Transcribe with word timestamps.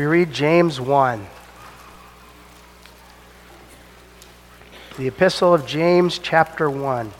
we 0.00 0.06
read 0.06 0.32
James 0.32 0.80
1. 0.80 1.26
The 4.96 5.08
Epistle 5.08 5.52
of 5.52 5.66
James, 5.66 6.18
chapter 6.18 6.70
1. 6.70 7.12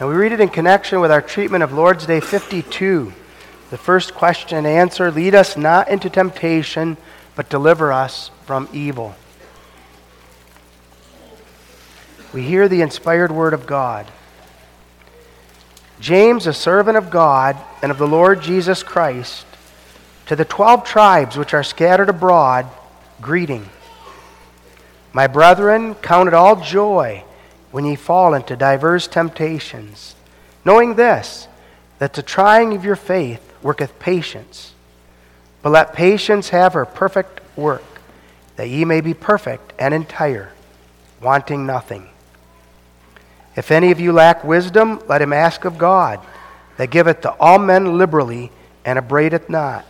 And 0.00 0.08
we 0.08 0.14
read 0.14 0.32
it 0.32 0.40
in 0.40 0.48
connection 0.48 1.00
with 1.00 1.10
our 1.10 1.20
treatment 1.20 1.62
of 1.62 1.74
Lord's 1.74 2.06
Day 2.06 2.20
52. 2.20 3.12
The 3.68 3.76
first 3.76 4.14
question 4.14 4.56
and 4.56 4.66
answer 4.66 5.10
Lead 5.10 5.34
us 5.34 5.58
not 5.58 5.90
into 5.90 6.08
temptation, 6.08 6.96
but 7.36 7.50
deliver 7.50 7.92
us 7.92 8.30
from 8.46 8.70
evil. 8.72 9.14
We 12.32 12.40
hear 12.40 12.68
the 12.68 12.80
inspired 12.80 13.32
word 13.32 13.52
of 13.52 13.66
God. 13.66 14.10
James, 16.00 16.46
a 16.46 16.54
servant 16.54 16.96
of 16.96 17.10
God 17.10 17.58
and 17.82 17.92
of 17.92 17.98
the 17.98 18.08
Lord 18.08 18.40
Jesus 18.40 18.82
Christ, 18.82 19.44
to 20.26 20.36
the 20.36 20.44
twelve 20.44 20.84
tribes 20.84 21.36
which 21.36 21.54
are 21.54 21.62
scattered 21.62 22.08
abroad, 22.08 22.66
greeting. 23.20 23.68
My 25.12 25.26
brethren, 25.26 25.94
count 25.96 26.28
it 26.28 26.34
all 26.34 26.56
joy 26.56 27.24
when 27.70 27.84
ye 27.84 27.94
fall 27.96 28.34
into 28.34 28.56
divers 28.56 29.06
temptations, 29.06 30.14
knowing 30.64 30.94
this, 30.94 31.46
that 31.98 32.14
the 32.14 32.22
trying 32.22 32.74
of 32.74 32.84
your 32.84 32.96
faith 32.96 33.40
worketh 33.62 33.98
patience. 33.98 34.72
But 35.62 35.70
let 35.70 35.94
patience 35.94 36.50
have 36.50 36.74
her 36.74 36.84
perfect 36.84 37.40
work, 37.56 37.84
that 38.56 38.68
ye 38.68 38.84
may 38.84 39.00
be 39.00 39.14
perfect 39.14 39.72
and 39.78 39.94
entire, 39.94 40.52
wanting 41.20 41.66
nothing. 41.66 42.08
If 43.56 43.70
any 43.70 43.90
of 43.90 44.00
you 44.00 44.12
lack 44.12 44.42
wisdom, 44.42 45.00
let 45.08 45.22
him 45.22 45.32
ask 45.32 45.64
of 45.64 45.78
God, 45.78 46.20
that 46.76 46.90
giveth 46.90 47.20
to 47.20 47.30
all 47.34 47.58
men 47.58 47.98
liberally, 47.98 48.50
and 48.84 48.98
abradeth 48.98 49.48
not, 49.48 49.86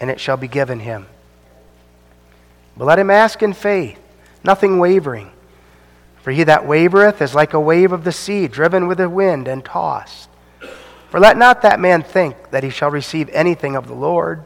and 0.00 0.10
it 0.10 0.20
shall 0.20 0.36
be 0.36 0.48
given 0.48 0.80
him. 0.80 1.06
But 2.76 2.86
let 2.86 2.98
him 2.98 3.10
ask 3.10 3.42
in 3.42 3.52
faith 3.52 3.98
nothing 4.44 4.78
wavering. 4.78 5.32
For 6.22 6.30
he 6.30 6.44
that 6.44 6.64
wavereth 6.66 7.20
is 7.20 7.34
like 7.34 7.54
a 7.54 7.60
wave 7.60 7.92
of 7.92 8.04
the 8.04 8.12
sea, 8.12 8.48
driven 8.48 8.86
with 8.86 8.98
the 8.98 9.08
wind 9.08 9.48
and 9.48 9.64
tossed. 9.64 10.28
For 11.10 11.18
let 11.18 11.36
not 11.36 11.62
that 11.62 11.80
man 11.80 12.02
think 12.02 12.50
that 12.50 12.64
he 12.64 12.70
shall 12.70 12.90
receive 12.90 13.28
anything 13.30 13.76
of 13.76 13.88
the 13.88 13.94
Lord. 13.94 14.44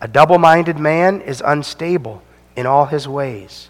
A 0.00 0.08
double 0.08 0.38
minded 0.38 0.78
man 0.78 1.20
is 1.20 1.42
unstable 1.44 2.22
in 2.56 2.66
all 2.66 2.86
his 2.86 3.08
ways. 3.08 3.68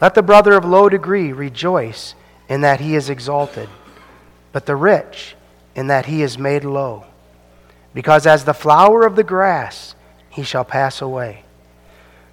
Let 0.00 0.14
the 0.14 0.22
brother 0.22 0.54
of 0.54 0.64
low 0.64 0.88
degree 0.88 1.32
rejoice 1.32 2.14
in 2.48 2.62
that 2.62 2.80
he 2.80 2.96
is 2.96 3.10
exalted, 3.10 3.68
but 4.52 4.66
the 4.66 4.76
rich 4.76 5.36
in 5.74 5.88
that 5.88 6.06
he 6.06 6.22
is 6.22 6.38
made 6.38 6.64
low. 6.64 7.04
Because 7.92 8.26
as 8.26 8.44
the 8.44 8.54
flower 8.54 9.06
of 9.06 9.16
the 9.16 9.24
grass, 9.24 9.94
he 10.30 10.42
shall 10.42 10.64
pass 10.64 11.02
away. 11.02 11.44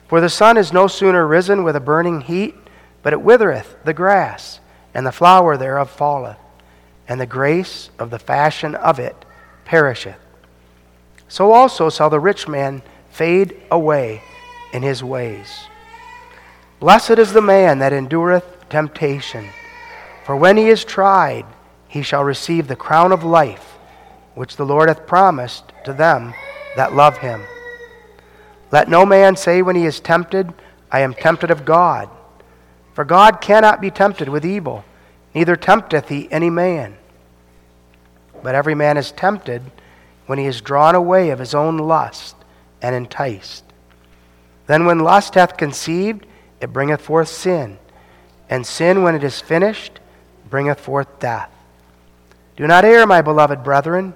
For 0.08 0.22
the 0.22 0.30
sun 0.30 0.56
is 0.56 0.72
no 0.72 0.88
sooner 0.88 1.28
risen 1.28 1.64
with 1.64 1.76
a 1.76 1.82
burning 1.82 2.22
heat, 2.22 2.56
but 3.04 3.12
it 3.12 3.22
withereth 3.22 3.76
the 3.84 3.94
grass, 3.94 4.60
and 4.94 5.06
the 5.06 5.12
flower 5.12 5.58
thereof 5.58 5.90
falleth, 5.90 6.38
and 7.08 7.20
the 7.20 7.26
grace 7.26 7.90
of 8.00 8.10
the 8.10 8.20
fashion 8.20 8.76
of 8.76 9.00
it 9.00 9.26
perisheth. 9.66 10.20
So 11.28 11.52
also 11.52 11.90
shall 11.90 12.10
the 12.10 12.20
rich 12.20 12.48
man 12.48 12.82
fade 13.10 13.60
away 13.70 14.22
in 14.72 14.82
his 14.82 15.04
ways. 15.04 15.66
Blessed 16.80 17.18
is 17.18 17.34
the 17.34 17.42
man 17.42 17.80
that 17.80 17.92
endureth 17.92 18.70
temptation, 18.70 19.50
for 20.24 20.36
when 20.36 20.56
he 20.56 20.70
is 20.70 20.86
tried, 20.86 21.46
he 21.88 22.02
shall 22.02 22.24
receive 22.24 22.68
the 22.68 22.76
crown 22.76 23.12
of 23.12 23.24
life, 23.24 23.78
which 24.36 24.56
the 24.56 24.66
Lord 24.66 24.88
hath 24.88 25.08
promised 25.08 25.72
to 25.84 25.94
them 25.94 26.34
that 26.76 26.94
love 26.94 27.18
him. 27.18 27.42
Let 28.72 28.90
no 28.90 29.06
man 29.06 29.36
say 29.36 29.62
when 29.62 29.76
he 29.76 29.86
is 29.86 30.00
tempted, 30.00 30.54
I 30.92 31.02
am 31.02 31.14
tempted 31.14 31.52
of 31.52 31.66
God. 31.66 32.10
For 32.94 33.06
God 33.06 33.42
cannot 33.42 33.80
be 33.80 33.92
tempted 33.92 34.28
with 34.28 34.46
evil, 34.46 34.84
neither 35.34 35.56
tempteth 35.56 36.10
he 36.10 36.28
any 36.32 36.50
man. 36.50 36.98
But 38.44 38.56
every 38.56 38.76
man 38.76 38.98
is 38.98 39.12
tempted 39.12 39.62
when 40.26 40.40
he 40.40 40.46
is 40.46 40.62
drawn 40.62 40.96
away 40.96 41.30
of 41.30 41.40
his 41.40 41.54
own 41.54 41.78
lust 41.78 42.36
and 42.82 42.96
enticed. 42.96 43.64
Then 44.68 44.86
when 44.86 45.00
lust 45.00 45.36
hath 45.36 45.58
conceived, 45.58 46.26
it 46.60 46.74
bringeth 46.74 47.02
forth 47.02 47.30
sin. 47.30 47.78
And 48.50 48.66
sin, 48.66 49.04
when 49.04 49.16
it 49.16 49.24
is 49.24 49.42
finished, 49.42 50.00
bringeth 50.50 50.80
forth 50.80 51.20
death. 51.20 51.52
Do 52.56 52.66
not 52.68 52.84
err, 52.84 53.06
my 53.06 53.22
beloved 53.22 53.64
brethren. 53.64 54.16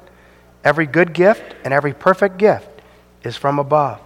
Every 0.63 0.85
good 0.85 1.13
gift 1.13 1.55
and 1.63 1.73
every 1.73 1.93
perfect 1.93 2.37
gift 2.37 2.67
is 3.23 3.37
from 3.37 3.59
above 3.59 4.01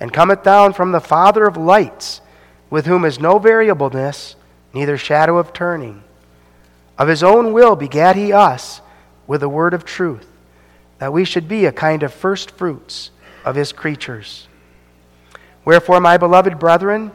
and 0.00 0.12
cometh 0.12 0.42
down 0.42 0.72
from 0.72 0.90
the 0.90 1.00
Father 1.00 1.46
of 1.46 1.56
lights, 1.56 2.22
with 2.70 2.86
whom 2.86 3.04
is 3.04 3.20
no 3.20 3.38
variableness, 3.38 4.34
neither 4.72 4.96
shadow 4.96 5.36
of 5.36 5.52
turning. 5.52 6.02
Of 6.98 7.08
his 7.08 7.22
own 7.22 7.52
will 7.52 7.76
begat 7.76 8.16
he 8.16 8.32
us 8.32 8.80
with 9.26 9.42
the 9.42 9.48
word 9.48 9.74
of 9.74 9.84
truth, 9.84 10.26
that 10.98 11.12
we 11.12 11.24
should 11.24 11.48
be 11.48 11.66
a 11.66 11.72
kind 11.72 12.02
of 12.02 12.12
first 12.12 12.50
fruits 12.50 13.10
of 13.44 13.54
his 13.54 13.72
creatures. 13.72 14.48
Wherefore, 15.64 16.00
my 16.00 16.16
beloved 16.16 16.58
brethren, 16.58 17.12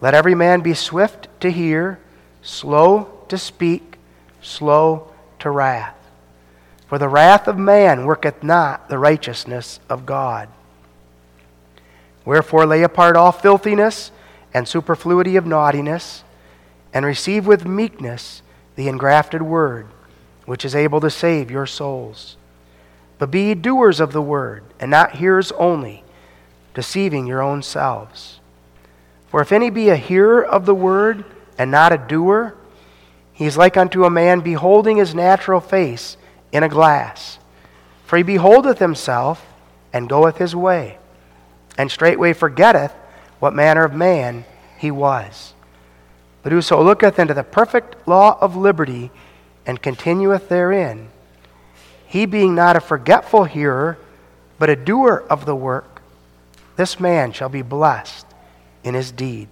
let 0.00 0.14
every 0.14 0.34
man 0.34 0.60
be 0.60 0.74
swift 0.74 1.28
to 1.40 1.50
hear, 1.50 1.98
slow 2.42 3.10
to 3.28 3.36
speak, 3.36 3.96
slow 4.40 5.12
to 5.40 5.50
wrath. 5.50 5.94
For 6.86 6.98
the 6.98 7.08
wrath 7.08 7.48
of 7.48 7.58
man 7.58 8.06
worketh 8.06 8.42
not 8.42 8.88
the 8.88 8.98
righteousness 8.98 9.80
of 9.88 10.06
God. 10.06 10.48
Wherefore, 12.28 12.66
lay 12.66 12.82
apart 12.82 13.16
all 13.16 13.32
filthiness 13.32 14.10
and 14.52 14.68
superfluity 14.68 15.36
of 15.36 15.46
naughtiness, 15.46 16.24
and 16.92 17.06
receive 17.06 17.46
with 17.46 17.64
meekness 17.64 18.42
the 18.76 18.86
engrafted 18.86 19.40
word, 19.40 19.86
which 20.44 20.62
is 20.62 20.74
able 20.74 21.00
to 21.00 21.08
save 21.08 21.50
your 21.50 21.64
souls. 21.64 22.36
But 23.16 23.30
be 23.30 23.54
doers 23.54 23.98
of 23.98 24.12
the 24.12 24.20
word, 24.20 24.62
and 24.78 24.90
not 24.90 25.14
hearers 25.14 25.52
only, 25.52 26.04
deceiving 26.74 27.26
your 27.26 27.40
own 27.40 27.62
selves. 27.62 28.40
For 29.30 29.40
if 29.40 29.50
any 29.50 29.70
be 29.70 29.88
a 29.88 29.96
hearer 29.96 30.44
of 30.44 30.66
the 30.66 30.74
word, 30.74 31.24
and 31.56 31.70
not 31.70 31.94
a 31.94 31.96
doer, 31.96 32.54
he 33.32 33.46
is 33.46 33.56
like 33.56 33.78
unto 33.78 34.04
a 34.04 34.10
man 34.10 34.40
beholding 34.40 34.98
his 34.98 35.14
natural 35.14 35.62
face 35.62 36.18
in 36.52 36.62
a 36.62 36.68
glass. 36.68 37.38
For 38.04 38.18
he 38.18 38.22
beholdeth 38.22 38.80
himself, 38.80 39.46
and 39.94 40.10
goeth 40.10 40.36
his 40.36 40.54
way 40.54 40.98
and 41.78 41.90
straightway 41.90 42.34
forgetteth 42.34 42.92
what 43.38 43.54
manner 43.54 43.84
of 43.84 43.94
man 43.94 44.44
he 44.76 44.90
was. 44.90 45.54
But 46.42 46.52
whoso 46.52 46.82
looketh 46.82 47.18
into 47.18 47.34
the 47.34 47.44
perfect 47.44 48.06
law 48.06 48.36
of 48.40 48.56
liberty 48.56 49.10
and 49.64 49.80
continueth 49.80 50.48
therein, 50.48 51.08
he 52.06 52.26
being 52.26 52.54
not 52.54 52.76
a 52.76 52.80
forgetful 52.80 53.44
hearer, 53.44 53.98
but 54.58 54.70
a 54.70 54.76
doer 54.76 55.24
of 55.30 55.44
the 55.46 55.54
work, 55.54 56.02
this 56.76 56.98
man 56.98 57.32
shall 57.32 57.50
be 57.50 57.62
blessed 57.62 58.26
in 58.82 58.94
his 58.94 59.12
deed. 59.12 59.48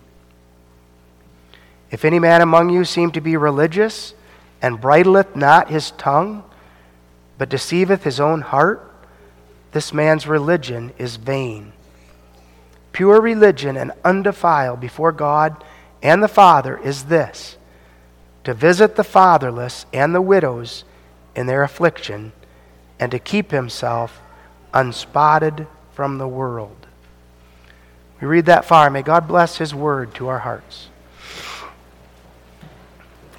If 1.91 2.05
any 2.05 2.19
man 2.19 2.41
among 2.41 2.71
you 2.71 2.85
seem 2.85 3.11
to 3.13 3.21
be 3.21 3.37
religious, 3.37 4.15
and 4.63 4.81
bridleth 4.81 5.37
not 5.37 5.71
his 5.71 5.91
tongue, 5.93 6.43
but 7.39 7.49
deceiveth 7.49 8.05
his 8.05 8.19
own 8.19 8.41
heart, 8.41 8.91
this 9.73 9.93
man's 9.93 10.27
religion 10.27 10.93
is 10.99 11.17
vain. 11.17 11.73
Pure 12.97 13.21
religion 13.21 13.77
and 13.77 13.93
undefiled 14.07 14.81
before 14.81 15.13
God 15.13 15.63
and 16.03 16.23
the 16.23 16.29
Father 16.29 16.79
is 16.79 17.05
this 17.05 17.59
to 18.43 18.55
visit 18.55 18.97
the 18.97 19.05
fatherless 19.05 19.85
and 19.93 20.15
the 20.15 20.23
widows 20.23 20.85
in 21.35 21.47
their 21.47 21.63
affliction, 21.63 22.33
and 22.99 23.11
to 23.13 23.19
keep 23.19 23.51
himself 23.51 24.23
unspotted 24.73 25.67
from 25.93 26.17
the 26.17 26.27
world. 26.27 26.87
We 28.19 28.29
read 28.29 28.47
that 28.47 28.65
far. 28.65 28.89
May 28.89 29.03
God 29.03 29.29
bless 29.29 29.59
his 29.59 29.75
word 29.75 30.15
to 30.15 30.29
our 30.29 30.39
hearts. 30.39 30.89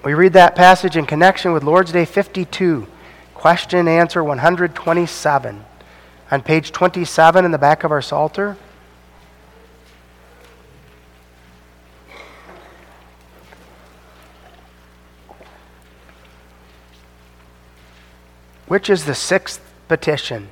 We 0.06 0.14
read 0.14 0.34
that 0.34 0.56
passage 0.56 0.96
in 0.96 1.08
connection 1.08 1.52
with 1.52 1.64
Lord's 1.64 1.92
Day 1.92 2.06
52, 2.06 2.86
question 3.34 3.80
and 3.80 3.90
answer 3.90 4.24
127, 4.24 5.66
on 6.30 6.42
page 6.44 6.72
27 6.72 7.44
in 7.44 7.50
the 7.50 7.58
back 7.58 7.84
of 7.84 7.92
our 7.92 8.04
Psalter. 8.04 8.56
Which 18.68 18.90
is 18.90 19.06
the 19.06 19.16
sixth 19.16 19.62
petition. 19.88 20.50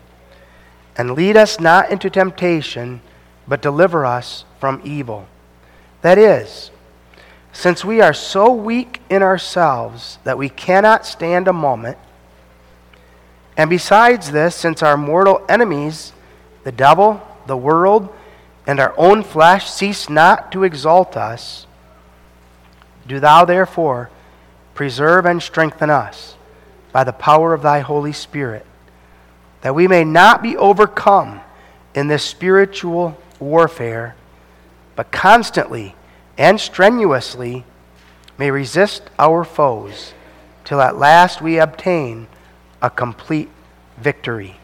And 0.97 1.11
lead 1.11 1.35
us 1.35 1.59
not 1.59 1.91
into 1.91 2.09
temptation, 2.09 3.01
but 3.47 3.61
deliver 3.61 4.05
us 4.05 4.45
from 4.59 4.81
evil. 4.83 5.27
That 6.01 6.17
is, 6.17 6.71
since 7.51 7.83
we 7.83 8.01
are 8.01 8.13
so 8.13 8.51
weak 8.51 9.01
in 9.09 9.21
ourselves 9.21 10.19
that 10.23 10.37
we 10.37 10.49
cannot 10.49 11.05
stand 11.05 11.47
a 11.47 11.53
moment, 11.53 11.97
and 13.57 13.69
besides 13.69 14.31
this, 14.31 14.55
since 14.55 14.83
our 14.83 14.97
mortal 14.97 15.43
enemies, 15.47 16.11
the 16.63 16.71
devil, 16.71 17.21
the 17.47 17.57
world, 17.57 18.13
and 18.67 18.79
our 18.79 18.93
own 18.97 19.23
flesh 19.23 19.69
cease 19.69 20.09
not 20.09 20.51
to 20.51 20.63
exalt 20.63 21.15
us, 21.15 21.67
do 23.07 23.19
thou 23.19 23.45
therefore 23.45 24.09
preserve 24.73 25.25
and 25.25 25.41
strengthen 25.41 25.89
us 25.89 26.35
by 26.95 27.03
the 27.03 27.11
power 27.11 27.53
of 27.53 27.61
thy 27.61 27.81
Holy 27.81 28.13
Spirit, 28.13 28.65
that 29.59 29.75
we 29.75 29.85
may 29.85 30.05
not 30.05 30.41
be 30.41 30.55
overcome 30.55 31.41
in 31.93 32.07
this 32.07 32.23
spiritual 32.23 33.17
warfare, 33.37 34.15
but 34.95 35.11
constantly 35.11 35.93
and 36.37 36.57
strenuously 36.57 37.65
may 38.37 38.49
resist 38.49 39.09
our 39.19 39.43
foes 39.43 40.13
till 40.63 40.79
at 40.79 40.95
last 40.95 41.41
we 41.41 41.59
obtain 41.59 42.27
a 42.81 42.89
complete 42.89 43.49
victory. 43.97 44.55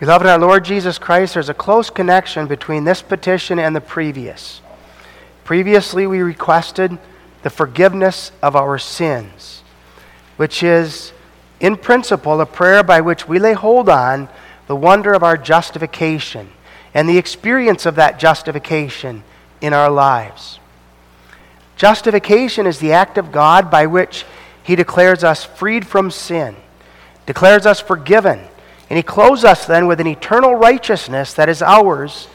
Beloved, 0.00 0.26
our 0.26 0.38
Lord 0.38 0.66
Jesus 0.66 0.98
Christ, 0.98 1.32
there's 1.32 1.48
a 1.48 1.54
close 1.54 1.88
connection 1.88 2.46
between 2.46 2.84
this 2.84 3.00
petition 3.00 3.58
and 3.58 3.74
the 3.74 3.80
previous. 3.80 4.60
Previously, 5.44 6.06
we 6.06 6.20
requested 6.20 6.98
the 7.42 7.48
forgiveness 7.48 8.32
of 8.42 8.54
our 8.54 8.78
sins, 8.78 9.61
which 10.36 10.62
is, 10.62 11.12
in 11.60 11.76
principle, 11.76 12.40
a 12.40 12.46
prayer 12.46 12.82
by 12.82 13.00
which 13.00 13.28
we 13.28 13.38
lay 13.38 13.52
hold 13.52 13.88
on 13.88 14.28
the 14.66 14.76
wonder 14.76 15.12
of 15.12 15.22
our 15.22 15.36
justification 15.36 16.50
and 16.94 17.08
the 17.08 17.18
experience 17.18 17.86
of 17.86 17.96
that 17.96 18.18
justification 18.18 19.22
in 19.60 19.72
our 19.72 19.90
lives. 19.90 20.58
Justification 21.76 22.66
is 22.66 22.78
the 22.78 22.92
act 22.92 23.18
of 23.18 23.32
God 23.32 23.70
by 23.70 23.86
which 23.86 24.24
He 24.62 24.76
declares 24.76 25.24
us 25.24 25.44
freed 25.44 25.86
from 25.86 26.10
sin, 26.10 26.56
declares 27.26 27.66
us 27.66 27.80
forgiven, 27.80 28.40
and 28.90 28.96
He 28.96 29.02
clothes 29.02 29.44
us 29.44 29.66
then 29.66 29.86
with 29.86 30.00
an 30.00 30.06
eternal 30.06 30.54
righteousness 30.54 31.34
that 31.34 31.48
is 31.48 31.62
ours 31.62 32.28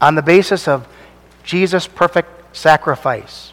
on 0.00 0.14
the 0.14 0.22
basis 0.22 0.66
of 0.66 0.88
Jesus' 1.44 1.86
perfect 1.86 2.56
sacrifice. 2.56 3.52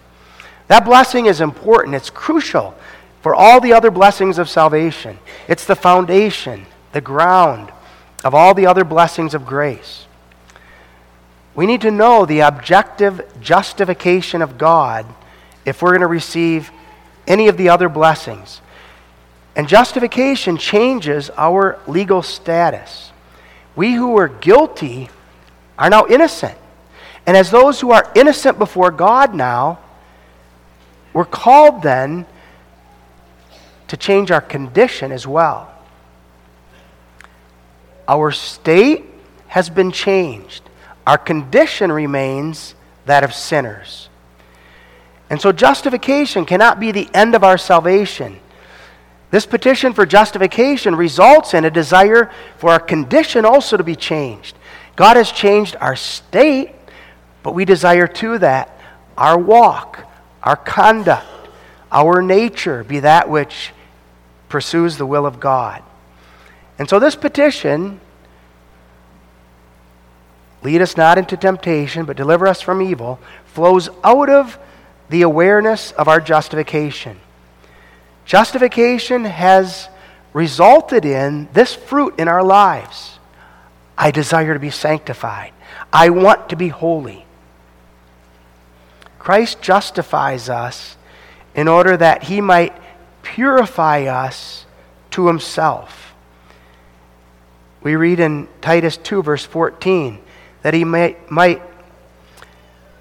That 0.68 0.86
blessing 0.86 1.26
is 1.26 1.42
important, 1.42 1.96
it's 1.96 2.10
crucial 2.10 2.74
for 3.22 3.36
all 3.36 3.62
the 3.62 3.74
other 3.74 3.92
blessings 3.92 4.38
of 4.38 4.50
salvation. 4.50 5.18
It's 5.48 5.66
the 5.66 5.76
foundation, 5.76 6.66
the 6.92 7.02
ground 7.02 7.72
of 8.24 8.34
all 8.34 8.54
the 8.54 8.68
other 8.68 8.84
blessings 8.84 9.34
of 9.34 9.46
grace. 9.46 10.06
We 11.54 11.66
need 11.66 11.82
to 11.82 11.92
know 11.92 12.26
the 12.26 12.42
objective 12.42 13.22
justification 13.42 14.42
of 14.42 14.58
God 14.58 15.06
if 15.66 15.82
we're 15.82 15.90
going 15.90 16.02
to 16.02 16.08
receive 16.08 16.72
any 17.28 17.48
of 17.48 17.58
the 17.58 17.70
other 17.70 17.90
blessings. 17.90 18.62
And 19.56 19.68
justification 19.68 20.58
changes 20.58 21.30
our 21.38 21.78
legal 21.86 22.22
status. 22.22 23.12
We 23.76 23.94
who 23.94 24.12
were 24.12 24.30
guilty 24.30 25.10
are 25.78 25.90
now 25.90 26.08
innocent. 26.08 26.58
And 27.28 27.36
as 27.36 27.52
those 27.52 27.80
who 27.80 27.92
are 27.92 28.12
innocent 28.16 28.58
before 28.58 28.92
God 28.92 29.36
now, 29.36 29.80
we're 31.14 31.26
called 31.26 31.84
then 31.84 32.26
to 33.92 33.98
change 33.98 34.32
our 34.32 34.40
condition 34.40 35.12
as 35.12 35.28
well. 35.28 35.70
Our 38.08 38.32
state 38.32 39.04
has 39.48 39.70
been 39.70 39.92
changed. 39.92 40.64
Our 41.06 41.18
condition 41.18 41.92
remains 41.92 42.74
that 43.06 43.26
of 43.26 43.34
sinners. 43.34 44.08
And 45.30 45.42
so 45.42 45.52
justification 45.52 46.46
cannot 46.46 46.80
be 46.80 46.94
the 46.94 47.10
end 47.14 47.36
of 47.36 47.44
our 47.44 47.58
salvation. 47.58 48.40
This 49.30 49.46
petition 49.46 49.92
for 49.92 50.06
justification 50.06 50.96
results 50.96 51.54
in 51.54 51.66
a 51.66 51.70
desire 51.70 52.32
for 52.60 52.70
our 52.70 52.80
condition 52.80 53.44
also 53.44 53.76
to 53.76 53.84
be 53.84 53.98
changed. 53.98 54.56
God 54.96 55.18
has 55.18 55.34
changed 55.34 55.76
our 55.82 55.98
state, 55.98 56.72
but 57.44 57.56
we 57.56 57.66
desire 57.66 58.08
to 58.08 58.38
that 58.38 58.80
our 59.18 59.38
walk, 59.38 60.10
our 60.44 60.56
conduct, 60.56 61.28
our 61.92 62.22
nature 62.22 62.86
be 62.86 63.02
that 63.02 63.30
which 63.30 63.74
pursues 64.52 64.98
the 64.98 65.06
will 65.06 65.26
of 65.26 65.40
God. 65.40 65.82
And 66.78 66.88
so 66.88 67.00
this 67.00 67.16
petition 67.16 68.00
lead 70.62 70.82
us 70.82 70.96
not 70.96 71.18
into 71.18 71.38
temptation, 71.38 72.06
but 72.06 72.18
deliver 72.18 72.46
us 72.46 72.62
from 72.62 72.82
evil, 72.82 73.20
flows 73.46 73.90
out 74.04 74.30
of 74.30 74.60
the 75.10 75.24
awareness 75.24 75.92
of 75.94 76.08
our 76.08 76.22
justification. 76.22 77.20
Justification 78.26 79.26
has 79.26 79.90
resulted 80.34 81.06
in 81.06 81.50
this 81.54 81.74
fruit 81.74 82.20
in 82.20 82.28
our 82.28 82.44
lives. 82.44 83.20
I 83.98 84.12
desire 84.12 84.54
to 84.54 84.60
be 84.60 84.70
sanctified. 84.70 85.52
I 85.92 86.10
want 86.10 86.50
to 86.50 86.56
be 86.56 86.70
holy. 86.70 87.26
Christ 89.20 89.62
justifies 89.62 90.50
us 90.50 90.98
in 91.54 91.68
order 91.68 91.98
that 91.98 92.24
he 92.24 92.42
might 92.42 92.74
purify 93.36 94.04
us 94.04 94.66
to 95.12 95.28
himself. 95.28 96.14
We 97.82 97.96
read 97.96 98.20
in 98.20 98.50
Titus 98.60 98.98
2, 98.98 99.24
verse 99.24 99.46
14 99.46 100.20
that 100.64 100.74
he 100.74 100.84
may, 100.84 101.16
might 101.30 101.62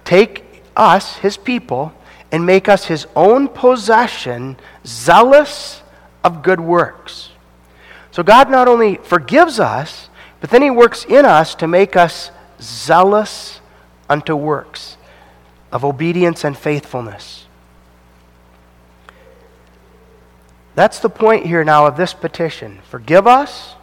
take 0.05 0.63
us, 0.75 1.17
his 1.17 1.37
people, 1.37 1.93
and 2.31 2.45
make 2.45 2.69
us 2.69 2.85
his 2.85 3.05
own 3.15 3.49
possession, 3.49 4.57
zealous 4.85 5.83
of 6.23 6.41
good 6.41 6.59
works. 6.59 7.31
So 8.11 8.23
God 8.23 8.49
not 8.49 8.67
only 8.67 8.95
forgives 8.95 9.59
us, 9.59 10.09
but 10.39 10.49
then 10.49 10.61
he 10.61 10.71
works 10.71 11.05
in 11.05 11.25
us 11.25 11.53
to 11.55 11.67
make 11.67 11.95
us 11.95 12.31
zealous 12.59 13.59
unto 14.09 14.35
works 14.35 14.97
of 15.71 15.83
obedience 15.85 16.43
and 16.43 16.57
faithfulness. 16.57 17.45
That's 20.75 20.99
the 20.99 21.09
point 21.09 21.45
here 21.45 21.63
now 21.63 21.85
of 21.85 21.97
this 21.97 22.13
petition. 22.13 22.79
Forgive 22.89 23.27
us, 23.27 23.75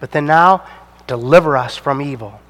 but 0.00 0.12
then 0.12 0.26
now 0.26 0.64
deliver 1.06 1.56
us 1.56 1.76
from 1.76 2.02
evil. 2.02 2.40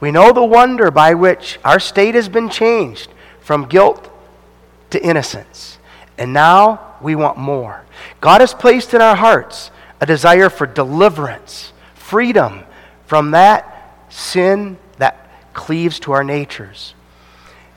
We 0.00 0.10
know 0.10 0.32
the 0.32 0.44
wonder 0.44 0.90
by 0.90 1.14
which 1.14 1.58
our 1.64 1.78
state 1.78 2.14
has 2.14 2.28
been 2.28 2.48
changed 2.48 3.08
from 3.40 3.68
guilt 3.68 4.10
to 4.90 5.02
innocence. 5.02 5.78
And 6.18 6.32
now 6.32 6.96
we 7.00 7.14
want 7.14 7.38
more. 7.38 7.84
God 8.20 8.40
has 8.40 8.52
placed 8.54 8.94
in 8.94 9.00
our 9.00 9.16
hearts 9.16 9.70
a 10.00 10.06
desire 10.06 10.50
for 10.50 10.66
deliverance, 10.66 11.72
freedom 11.94 12.64
from 13.06 13.30
that 13.30 14.04
sin 14.08 14.76
that 14.98 15.30
cleaves 15.54 16.00
to 16.00 16.12
our 16.12 16.24
natures. 16.24 16.94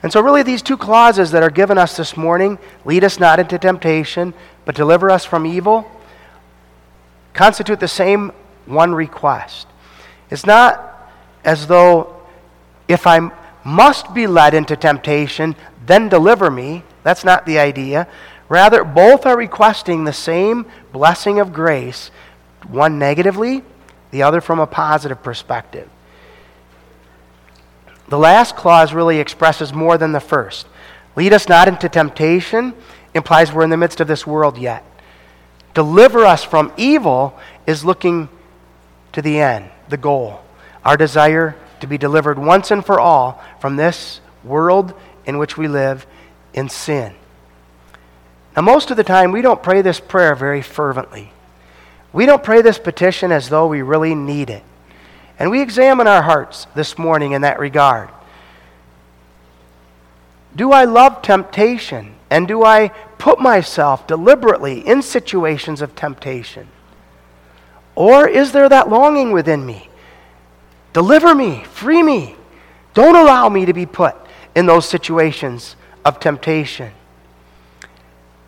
And 0.02 0.12
so, 0.12 0.20
really, 0.20 0.42
these 0.42 0.62
two 0.62 0.76
clauses 0.76 1.30
that 1.30 1.42
are 1.42 1.50
given 1.50 1.78
us 1.78 1.96
this 1.96 2.16
morning 2.16 2.58
lead 2.84 3.02
us 3.02 3.18
not 3.18 3.40
into 3.40 3.58
temptation, 3.58 4.34
but 4.66 4.74
deliver 4.74 5.10
us 5.10 5.24
from 5.24 5.46
evil 5.46 5.90
constitute 7.36 7.78
the 7.78 7.86
same 7.86 8.32
one 8.64 8.94
request. 8.94 9.68
It's 10.30 10.46
not 10.46 11.10
as 11.44 11.68
though 11.68 12.16
if 12.88 13.06
I 13.06 13.30
must 13.62 14.14
be 14.14 14.26
led 14.26 14.54
into 14.54 14.74
temptation, 14.74 15.54
then 15.84 16.08
deliver 16.08 16.50
me. 16.50 16.82
That's 17.04 17.24
not 17.24 17.46
the 17.46 17.58
idea. 17.58 18.08
Rather, 18.48 18.84
both 18.84 19.26
are 19.26 19.36
requesting 19.36 20.04
the 20.04 20.12
same 20.12 20.66
blessing 20.92 21.38
of 21.38 21.52
grace, 21.52 22.10
one 22.68 22.98
negatively, 22.98 23.62
the 24.10 24.22
other 24.22 24.40
from 24.40 24.58
a 24.58 24.66
positive 24.66 25.22
perspective. 25.22 25.88
The 28.08 28.18
last 28.18 28.56
clause 28.56 28.94
really 28.94 29.18
expresses 29.18 29.72
more 29.72 29.98
than 29.98 30.12
the 30.12 30.20
first. 30.20 30.66
Lead 31.16 31.32
us 31.32 31.48
not 31.48 31.68
into 31.68 31.88
temptation 31.88 32.72
implies 33.16 33.52
we're 33.52 33.64
in 33.64 33.70
the 33.70 33.76
midst 33.76 34.00
of 34.00 34.08
this 34.08 34.26
world 34.26 34.58
yet. 34.58 34.84
Deliver 35.74 36.24
us 36.24 36.44
from 36.44 36.72
evil 36.76 37.38
is 37.66 37.84
looking 37.84 38.28
to 39.12 39.20
the 39.20 39.40
end, 39.40 39.68
the 39.88 39.96
goal. 39.96 40.40
Our 40.84 40.96
desire 40.96 41.56
to 41.80 41.86
be 41.86 41.98
delivered 41.98 42.38
once 42.38 42.70
and 42.70 42.84
for 42.84 43.00
all 43.00 43.42
from 43.60 43.76
this 43.76 44.20
world 44.44 44.94
in 45.26 45.38
which 45.38 45.56
we 45.56 45.68
live 45.68 46.06
in 46.54 46.68
sin. 46.68 47.14
Now, 48.56 48.62
most 48.62 48.90
of 48.90 48.96
the 48.96 49.04
time, 49.04 49.32
we 49.32 49.42
don't 49.42 49.62
pray 49.62 49.82
this 49.82 50.00
prayer 50.00 50.34
very 50.34 50.62
fervently. 50.62 51.32
We 52.12 52.24
don't 52.24 52.42
pray 52.42 52.62
this 52.62 52.78
petition 52.78 53.30
as 53.30 53.50
though 53.50 53.66
we 53.66 53.82
really 53.82 54.14
need 54.14 54.48
it. 54.48 54.62
And 55.38 55.50
we 55.50 55.60
examine 55.60 56.06
our 56.06 56.22
hearts 56.22 56.66
this 56.74 56.96
morning 56.96 57.32
in 57.32 57.42
that 57.42 57.58
regard. 57.58 58.08
Do 60.54 60.72
I 60.72 60.84
love 60.84 61.20
temptation? 61.20 62.15
And 62.30 62.48
do 62.48 62.64
I 62.64 62.88
put 63.18 63.40
myself 63.40 64.06
deliberately 64.06 64.86
in 64.86 65.02
situations 65.02 65.80
of 65.80 65.94
temptation? 65.94 66.68
Or 67.94 68.28
is 68.28 68.52
there 68.52 68.68
that 68.68 68.88
longing 68.88 69.32
within 69.32 69.64
me 69.64 69.88
Deliver 70.96 71.34
me, 71.34 71.62
free 71.64 72.02
me. 72.02 72.34
Don't 72.94 73.16
allow 73.16 73.50
me 73.50 73.66
to 73.66 73.74
be 73.74 73.84
put 73.84 74.16
in 74.54 74.64
those 74.64 74.88
situations 74.88 75.76
of 76.06 76.18
temptation. 76.18 76.90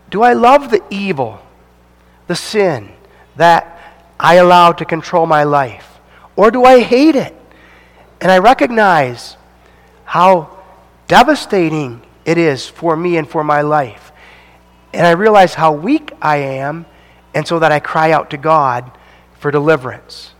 Do 0.08 0.22
I 0.22 0.32
love 0.32 0.70
the 0.70 0.82
evil, 0.88 1.42
the 2.26 2.34
sin 2.34 2.88
that 3.36 3.78
I 4.18 4.36
allow 4.36 4.72
to 4.72 4.86
control 4.86 5.26
my 5.26 5.44
life? 5.44 6.00
Or 6.36 6.50
do 6.50 6.64
I 6.64 6.80
hate 6.80 7.16
it? 7.16 7.36
And 8.18 8.32
I 8.32 8.38
recognize 8.38 9.36
how 10.06 10.48
devastating 11.06 12.00
it 12.28 12.36
is 12.36 12.68
for 12.68 12.94
me 12.94 13.16
and 13.16 13.26
for 13.26 13.42
my 13.42 13.62
life. 13.62 14.12
And 14.92 15.06
I 15.06 15.12
realize 15.12 15.54
how 15.54 15.72
weak 15.72 16.12
I 16.20 16.36
am, 16.36 16.84
and 17.32 17.48
so 17.48 17.58
that 17.58 17.72
I 17.72 17.80
cry 17.80 18.12
out 18.12 18.28
to 18.30 18.36
God 18.36 18.90
for 19.38 19.50
deliverance. 19.50 20.34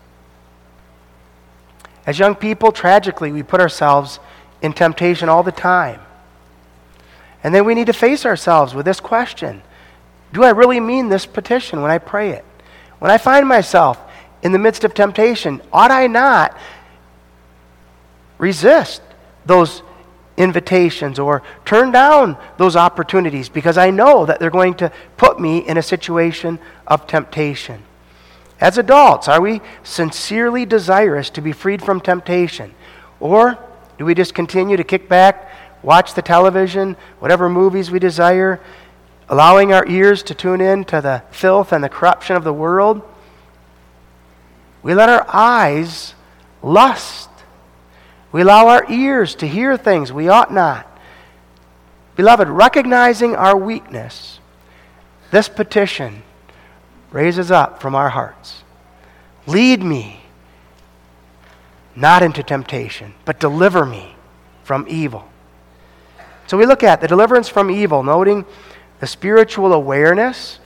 As 2.05 2.19
young 2.19 2.35
people, 2.35 2.71
tragically, 2.71 3.31
we 3.31 3.41
put 3.41 3.59
ourselves 3.59 4.19
in 4.61 4.71
temptation 4.71 5.29
all 5.29 5.41
the 5.41 5.51
time. 5.51 5.99
And 7.43 7.55
then 7.55 7.65
we 7.65 7.73
need 7.73 7.87
to 7.87 7.93
face 7.93 8.23
ourselves 8.23 8.75
with 8.75 8.85
this 8.85 8.99
question 8.99 9.63
Do 10.31 10.43
I 10.43 10.51
really 10.51 10.79
mean 10.79 11.09
this 11.09 11.25
petition 11.25 11.81
when 11.81 11.89
I 11.89 11.97
pray 11.97 12.33
it? 12.33 12.45
When 12.99 13.09
I 13.09 13.17
find 13.17 13.47
myself 13.47 13.99
in 14.43 14.51
the 14.51 14.59
midst 14.59 14.83
of 14.83 14.93
temptation, 14.93 15.59
ought 15.73 15.89
I 15.89 16.05
not 16.05 16.55
resist 18.37 19.01
those 19.47 19.81
invitations 20.39 21.19
or 21.19 21.43
turn 21.65 21.91
down 21.91 22.37
those 22.57 22.75
opportunities 22.75 23.49
because 23.49 23.77
I 23.77 23.91
know 23.91 24.25
that 24.25 24.39
they're 24.39 24.49
going 24.49 24.73
to 24.75 24.91
put 25.17 25.39
me 25.39 25.59
in 25.59 25.77
a 25.77 25.83
situation 25.83 26.57
of 26.87 27.05
temptation? 27.05 27.83
As 28.59 28.77
adults, 28.77 29.27
are 29.27 29.41
we 29.41 29.61
sincerely 29.83 30.65
desirous 30.65 31.29
to 31.31 31.41
be 31.41 31.51
freed 31.51 31.81
from 31.81 32.01
temptation? 32.01 32.73
Or 33.19 33.57
do 33.97 34.05
we 34.05 34.15
just 34.15 34.33
continue 34.33 34.77
to 34.77 34.83
kick 34.83 35.07
back, 35.07 35.51
watch 35.83 36.13
the 36.13 36.21
television, 36.21 36.95
whatever 37.19 37.49
movies 37.49 37.91
we 37.91 37.99
desire, 37.99 38.59
allowing 39.29 39.73
our 39.73 39.85
ears 39.87 40.23
to 40.23 40.33
tune 40.33 40.61
in 40.61 40.83
to 40.85 41.01
the 41.01 41.21
filth 41.31 41.71
and 41.71 41.83
the 41.83 41.89
corruption 41.89 42.35
of 42.35 42.43
the 42.43 42.53
world? 42.53 43.01
We 44.83 44.93
let 44.93 45.09
our 45.09 45.25
eyes 45.27 46.15
lust. 46.63 47.28
We 48.31 48.41
allow 48.41 48.67
our 48.67 48.85
ears 48.91 49.35
to 49.35 49.47
hear 49.47 49.77
things 49.77 50.13
we 50.13 50.29
ought 50.29 50.53
not. 50.53 50.85
Beloved, 52.15 52.47
recognizing 52.47 53.35
our 53.35 53.57
weakness, 53.57 54.39
this 55.31 55.49
petition 55.49 56.21
raises 57.11 57.49
up 57.49 57.81
from 57.81 57.95
our 57.95 58.09
hearts. 58.09 58.63
Lead 59.47 59.81
me 59.81 60.19
not 61.95 62.21
into 62.21 62.43
temptation, 62.43 63.13
but 63.25 63.39
deliver 63.39 63.85
me 63.85 64.15
from 64.63 64.85
evil. 64.87 65.27
So 66.47 66.57
we 66.57 66.65
look 66.65 66.83
at 66.83 67.01
the 67.01 67.07
deliverance 67.07 67.49
from 67.49 67.71
evil, 67.71 68.03
noting 68.03 68.45
the 68.99 69.07
spiritual 69.07 69.73
awareness. 69.73 70.59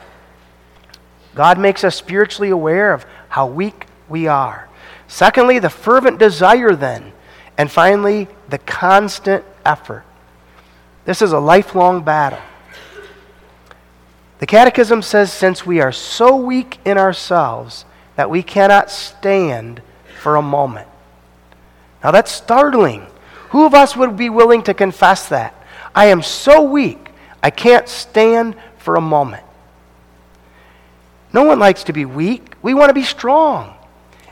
God 1.34 1.58
makes 1.58 1.84
us 1.84 1.96
spiritually 1.96 2.50
aware 2.50 2.94
of 2.94 3.06
how 3.30 3.48
weak 3.48 3.88
we 4.10 4.28
are. 4.28 4.70
Secondly, 5.08 5.60
the 5.60 5.70
fervent 5.70 6.20
desire, 6.20 6.76
then. 6.76 7.13
And 7.58 7.72
finally, 7.72 8.28
the 8.50 8.58
constant 8.58 9.44
effort. 9.66 10.04
This 11.06 11.22
is 11.22 11.32
a 11.32 11.40
lifelong 11.40 12.04
battle. 12.04 12.42
The 14.40 14.46
Catechism 14.46 15.02
says 15.02 15.32
since 15.32 15.66
we 15.66 15.80
are 15.80 15.92
so 15.92 16.36
weak 16.36 16.80
in 16.86 16.98
ourselves 16.98 17.86
that 18.16 18.30
we 18.30 18.44
cannot 18.44 18.92
stand 18.92 19.82
for 20.22 20.36
a 20.36 20.42
moment. 20.42 20.88
Now 22.04 22.12
that's 22.12 22.32
startling. 22.32 23.08
Who 23.50 23.66
of 23.66 23.74
us 23.74 23.96
would 23.96 24.18
be 24.18 24.30
willing 24.30 24.64
to 24.64 24.74
confess 24.74 25.30
that? 25.30 25.56
I 25.96 26.08
am 26.08 26.22
so 26.22 26.64
weak, 26.64 27.10
I 27.42 27.52
can't 27.52 27.88
stand 27.88 28.56
for 28.78 28.96
a 28.96 29.02
moment. 29.02 29.44
No 31.32 31.44
one 31.44 31.60
likes 31.60 31.84
to 31.86 31.94
be 31.94 32.06
weak. 32.06 32.54
We 32.62 32.74
want 32.74 32.90
to 32.90 32.94
be 32.94 33.04
strong. 33.04 33.74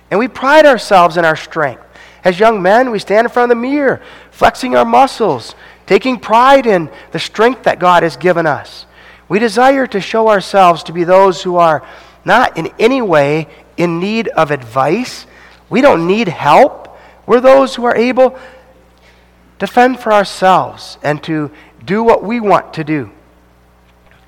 And 0.09 0.19
we 0.19 0.27
pride 0.27 0.65
ourselves 0.65 1.17
in 1.17 1.25
our 1.25 1.35
strength. 1.35 1.83
As 2.23 2.39
young 2.39 2.61
men, 2.61 2.91
we 2.91 2.99
stand 2.99 3.25
in 3.25 3.31
front 3.31 3.51
of 3.51 3.57
the 3.57 3.61
mirror, 3.61 4.01
flexing 4.29 4.75
our 4.75 4.85
muscles, 4.85 5.55
taking 5.87 6.19
pride 6.19 6.65
in 6.67 6.89
the 7.11 7.19
strength 7.19 7.63
that 7.63 7.79
God 7.79 8.03
has 8.03 8.15
given 8.17 8.45
us. 8.45 8.85
We 9.27 9.39
desire 9.39 9.87
to 9.87 10.01
show 10.01 10.27
ourselves 10.27 10.83
to 10.83 10.93
be 10.93 11.03
those 11.03 11.41
who 11.41 11.55
are 11.55 11.85
not 12.23 12.57
in 12.57 12.69
any 12.77 13.01
way 13.01 13.47
in 13.77 13.99
need 13.99 14.27
of 14.27 14.51
advice. 14.51 15.25
We 15.69 15.81
don't 15.81 16.05
need 16.05 16.27
help. 16.27 16.97
We're 17.25 17.39
those 17.39 17.75
who 17.75 17.85
are 17.85 17.95
able 17.95 18.37
to 19.59 19.67
fend 19.67 19.99
for 19.99 20.11
ourselves 20.11 20.97
and 21.01 21.23
to 21.23 21.51
do 21.85 22.03
what 22.03 22.23
we 22.23 22.39
want 22.39 22.73
to 22.75 22.83
do. 22.83 23.11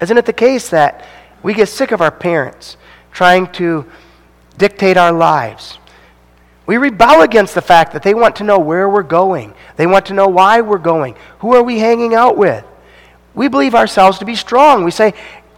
Isn't 0.01 0.17
it 0.17 0.25
the 0.25 0.33
case 0.33 0.69
that 0.69 1.05
we 1.43 1.53
get 1.53 1.69
sick 1.69 1.91
of 1.91 2.01
our 2.01 2.11
parents 2.11 2.77
trying 3.11 3.51
to 3.53 3.85
dictate 4.57 4.97
our 4.97 5.11
lives? 5.11 5.77
We 6.65 6.77
rebel 6.77 7.21
against 7.21 7.55
the 7.55 7.61
fact 7.61 7.91
that 7.93 8.03
they 8.03 8.13
want 8.13 8.37
to 8.37 8.43
know 8.43 8.57
where 8.57 8.87
we're 8.87 9.03
going. 9.03 9.53
They 9.75 9.85
want 9.85 10.05
to 10.07 10.13
know 10.13 10.27
why 10.27 10.61
we're 10.61 10.77
going. 10.77 11.15
Who 11.39 11.55
are 11.55 11.63
we 11.63 11.79
hanging 11.79 12.13
out 12.13 12.37
with? 12.37 12.63
We 13.35 13.47
believe 13.47 13.75
ourselves 13.75 14.19
to 14.19 14.25
be 14.25 14.35
strong. 14.35 14.83
We 14.83 14.91
say, 14.91 15.13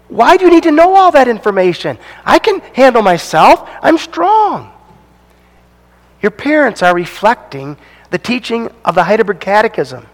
Why 0.08 0.38
do 0.38 0.46
you 0.46 0.52
need 0.52 0.64
to 0.64 0.72
know 0.72 0.96
all 0.96 1.12
that 1.12 1.28
information? 1.28 2.00
I 2.26 2.40
can 2.40 2.60
handle 2.74 3.04
myself. 3.04 3.70
I'm 3.82 3.98
strong. 3.98 4.72
Your 6.22 6.32
parents 6.32 6.82
are 6.82 6.96
reflecting 6.96 7.78
the 8.10 8.18
teaching 8.18 8.72
of 8.84 8.96
the 8.96 9.04
Heidelberg 9.04 9.40
Catechism. 9.40 10.08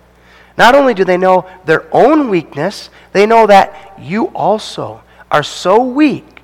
Not 0.58 0.76
only 0.76 0.94
do 0.94 1.06
they 1.06 1.18
know 1.18 1.50
their 1.66 1.88
own 1.96 2.30
weakness, 2.30 2.90
they 3.14 3.26
know 3.26 3.48
that 3.48 3.98
you 3.98 4.26
also 4.30 5.02
are 5.30 5.44
so 5.44 5.82
weak 5.82 6.42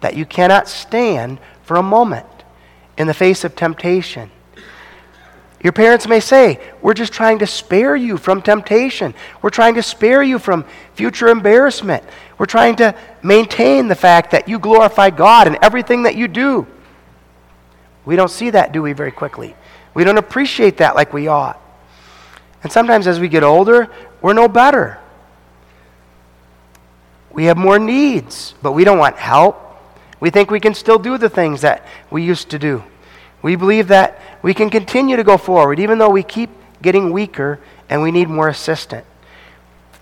that 0.00 0.16
you 0.16 0.24
cannot 0.24 0.66
stand 0.66 1.38
for 1.62 1.76
a 1.76 1.82
moment 1.82 2.26
in 2.96 3.06
the 3.06 3.14
face 3.14 3.44
of 3.44 3.56
temptation. 3.56 4.30
Your 5.62 5.72
parents 5.72 6.08
may 6.08 6.20
say, 6.20 6.60
We're 6.80 6.94
just 6.94 7.12
trying 7.12 7.38
to 7.38 7.46
spare 7.46 7.94
you 7.94 8.16
from 8.18 8.42
temptation. 8.42 9.14
We're 9.40 9.50
trying 9.50 9.74
to 9.74 9.82
spare 9.82 10.22
you 10.22 10.38
from 10.38 10.64
future 10.94 11.28
embarrassment. 11.28 12.02
We're 12.36 12.46
trying 12.46 12.76
to 12.76 12.96
maintain 13.22 13.86
the 13.86 13.94
fact 13.94 14.32
that 14.32 14.48
you 14.48 14.58
glorify 14.58 15.10
God 15.10 15.46
in 15.46 15.56
everything 15.62 16.02
that 16.02 16.16
you 16.16 16.26
do. 16.26 16.66
We 18.04 18.16
don't 18.16 18.30
see 18.30 18.50
that, 18.50 18.72
do 18.72 18.82
we, 18.82 18.92
very 18.92 19.12
quickly? 19.12 19.54
We 19.94 20.02
don't 20.02 20.18
appreciate 20.18 20.78
that 20.78 20.96
like 20.96 21.12
we 21.12 21.28
ought. 21.28 21.60
And 22.64 22.72
sometimes 22.72 23.06
as 23.06 23.20
we 23.20 23.28
get 23.28 23.44
older, 23.44 23.88
we're 24.20 24.32
no 24.32 24.48
better. 24.48 24.98
We 27.30 27.44
have 27.44 27.56
more 27.56 27.78
needs, 27.78 28.54
but 28.62 28.72
we 28.72 28.84
don't 28.84 28.98
want 28.98 29.16
help. 29.16 29.61
We 30.22 30.30
think 30.30 30.52
we 30.52 30.60
can 30.60 30.74
still 30.74 31.00
do 31.00 31.18
the 31.18 31.28
things 31.28 31.62
that 31.62 31.84
we 32.08 32.22
used 32.22 32.50
to 32.50 32.58
do. 32.60 32.84
We 33.42 33.56
believe 33.56 33.88
that 33.88 34.20
we 34.40 34.54
can 34.54 34.70
continue 34.70 35.16
to 35.16 35.24
go 35.24 35.36
forward 35.36 35.80
even 35.80 35.98
though 35.98 36.10
we 36.10 36.22
keep 36.22 36.48
getting 36.80 37.10
weaker 37.10 37.58
and 37.88 38.02
we 38.02 38.12
need 38.12 38.28
more 38.28 38.46
assistance. 38.46 39.04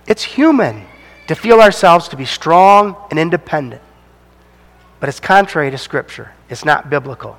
It's 0.07 0.23
human 0.23 0.85
to 1.27 1.35
feel 1.35 1.63
ourselves 1.63 2.09
to 2.09 2.19
be 2.19 2.27
strong 2.27 2.97
and 3.09 3.19
independent. 3.19 3.81
But 5.01 5.09
it's 5.09 5.21
contrary 5.21 5.71
to 5.71 5.79
Scripture. 5.79 6.33
It's 6.51 6.67
not 6.67 6.91
biblical. 6.91 7.39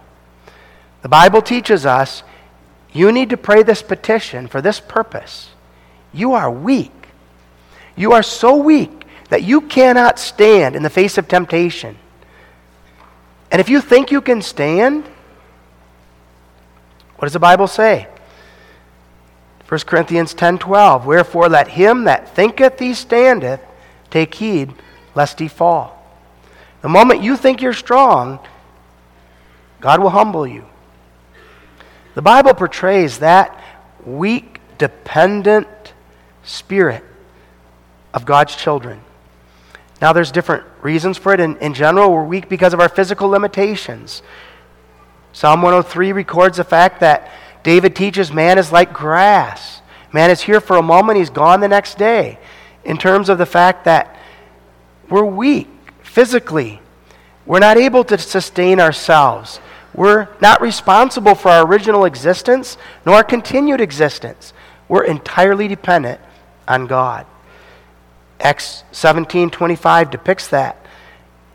The 1.03 1.09
Bible 1.09 1.43
teaches 1.43 1.85
us 1.85 2.23
you 2.91 3.11
need 3.11 3.29
to 3.29 3.37
pray 3.37 3.61
this 3.61 3.83
petition 3.83 4.47
for 4.47 4.59
this 4.59 4.79
purpose. 4.79 5.51
You 6.13 6.33
are 6.33 6.49
weak. 6.49 7.09
You 7.95 8.13
are 8.13 8.23
so 8.23 8.55
weak 8.55 9.05
that 9.29 9.43
you 9.43 9.61
cannot 9.61 10.17
stand 10.17 10.75
in 10.75 10.81
the 10.81 10.89
face 10.89 11.19
of 11.19 11.27
temptation. 11.27 11.99
And 13.51 13.59
if 13.59 13.69
you 13.69 13.81
think 13.81 14.11
you 14.11 14.21
can 14.21 14.41
stand, 14.41 15.03
what 17.17 17.25
does 17.25 17.33
the 17.33 17.39
Bible 17.39 17.67
say? 17.67 18.07
1 19.67 19.79
Corinthians 19.85 20.33
10:12 20.33 21.05
Wherefore 21.05 21.49
let 21.49 21.67
him 21.67 22.05
that 22.05 22.33
thinketh 22.35 22.79
he 22.79 22.93
standeth 22.93 23.61
take 24.09 24.33
heed 24.35 24.73
lest 25.15 25.39
he 25.39 25.47
fall. 25.47 25.97
The 26.81 26.89
moment 26.89 27.21
you 27.21 27.37
think 27.37 27.61
you're 27.61 27.73
strong, 27.73 28.39
God 29.79 30.01
will 30.01 30.09
humble 30.09 30.47
you. 30.47 30.65
The 32.15 32.21
Bible 32.21 32.53
portrays 32.53 33.19
that 33.19 33.61
weak, 34.05 34.59
dependent 34.77 35.67
spirit 36.43 37.03
of 38.13 38.25
God's 38.25 38.55
children. 38.55 39.01
Now, 40.01 40.13
there's 40.13 40.31
different 40.31 40.63
reasons 40.81 41.17
for 41.17 41.33
it. 41.33 41.39
In, 41.39 41.57
in 41.57 41.73
general, 41.75 42.11
we're 42.11 42.23
weak 42.23 42.49
because 42.49 42.73
of 42.73 42.79
our 42.79 42.89
physical 42.89 43.29
limitations. 43.29 44.23
Psalm 45.31 45.61
103 45.61 46.11
records 46.11 46.57
the 46.57 46.63
fact 46.63 46.99
that 47.01 47.31
David 47.63 47.95
teaches 47.95 48.33
man 48.33 48.57
is 48.57 48.71
like 48.71 48.91
grass. 48.91 49.81
Man 50.11 50.31
is 50.31 50.41
here 50.41 50.59
for 50.59 50.77
a 50.77 50.81
moment, 50.81 51.19
he's 51.19 51.29
gone 51.29 51.61
the 51.61 51.67
next 51.67 51.97
day. 51.97 52.39
In 52.83 52.97
terms 52.97 53.29
of 53.29 53.37
the 53.37 53.45
fact 53.45 53.85
that 53.85 54.17
we're 55.07 55.23
weak 55.23 55.69
physically, 56.01 56.81
we're 57.45 57.59
not 57.59 57.77
able 57.77 58.03
to 58.05 58.17
sustain 58.17 58.79
ourselves. 58.79 59.59
We're 59.93 60.29
not 60.41 60.61
responsible 60.61 61.35
for 61.35 61.49
our 61.49 61.65
original 61.65 62.05
existence 62.05 62.77
nor 63.05 63.15
our 63.15 63.23
continued 63.23 63.81
existence. 63.81 64.53
We're 64.87 65.03
entirely 65.03 65.67
dependent 65.67 66.19
on 66.67 66.87
God. 66.87 67.25
Acts 68.41 68.83
17:25 68.91 70.09
depicts 70.09 70.47
that 70.47 70.77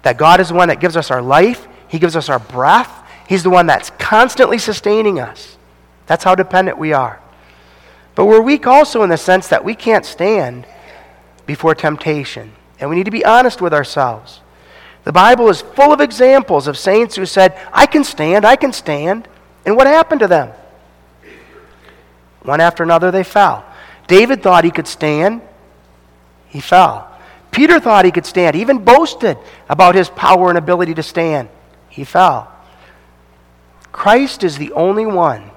that 0.02 0.16
God 0.16 0.40
is 0.40 0.48
the 0.48 0.54
one 0.54 0.68
that 0.68 0.80
gives 0.80 0.96
us 0.96 1.10
our 1.10 1.22
life, 1.22 1.66
he 1.88 1.98
gives 1.98 2.16
us 2.16 2.28
our 2.28 2.38
breath, 2.38 3.02
He's 3.28 3.42
the 3.42 3.50
one 3.50 3.66
that's 3.66 3.90
constantly 3.98 4.58
sustaining 4.58 5.18
us. 5.20 5.56
That's 6.06 6.24
how 6.24 6.34
dependent 6.34 6.78
we 6.78 6.92
are. 6.92 7.20
But 8.14 8.26
we're 8.26 8.40
weak 8.40 8.66
also 8.66 9.02
in 9.02 9.10
the 9.10 9.16
sense 9.16 9.48
that 9.48 9.64
we 9.64 9.74
can't 9.74 10.06
stand 10.06 10.66
before 11.44 11.74
temptation. 11.74 12.52
And 12.78 12.88
we 12.88 12.96
need 12.96 13.04
to 13.04 13.10
be 13.10 13.24
honest 13.24 13.60
with 13.60 13.74
ourselves. 13.74 14.40
The 15.04 15.12
Bible 15.12 15.48
is 15.48 15.60
full 15.60 15.92
of 15.92 16.00
examples 16.00 16.66
of 16.66 16.78
saints 16.78 17.16
who 17.16 17.26
said, 17.26 17.58
I 17.72 17.86
can 17.86 18.04
stand, 18.04 18.44
I 18.44 18.56
can 18.56 18.72
stand. 18.72 19.28
And 19.64 19.76
what 19.76 19.86
happened 19.86 20.20
to 20.20 20.28
them? 20.28 20.50
One 22.42 22.60
after 22.60 22.82
another, 22.82 23.10
they 23.10 23.24
fell. 23.24 23.64
David 24.06 24.42
thought 24.42 24.64
he 24.64 24.70
could 24.70 24.86
stand, 24.86 25.42
he 26.56 26.60
fell. 26.60 27.06
Peter 27.50 27.78
thought 27.78 28.06
he 28.06 28.10
could 28.10 28.24
stand, 28.24 28.56
even 28.56 28.78
boasted 28.78 29.36
about 29.68 29.94
his 29.94 30.08
power 30.08 30.48
and 30.48 30.56
ability 30.56 30.94
to 30.94 31.02
stand, 31.02 31.50
he 31.90 32.02
fell. 32.02 32.50
Christ 33.92 34.42
is 34.42 34.56
the 34.56 34.72
only 34.72 35.04
one 35.04 35.50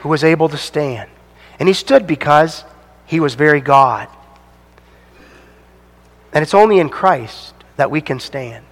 who 0.00 0.08
was 0.08 0.24
able 0.24 0.48
to 0.48 0.56
stand. 0.56 1.08
And 1.60 1.68
he 1.68 1.72
stood 1.72 2.04
because 2.04 2.64
he 3.06 3.20
was 3.20 3.36
very 3.36 3.60
God. 3.60 4.08
And 6.32 6.42
it's 6.42 6.54
only 6.54 6.80
in 6.80 6.88
Christ 6.88 7.54
that 7.76 7.92
we 7.92 8.00
can 8.00 8.18
stand. 8.18 8.64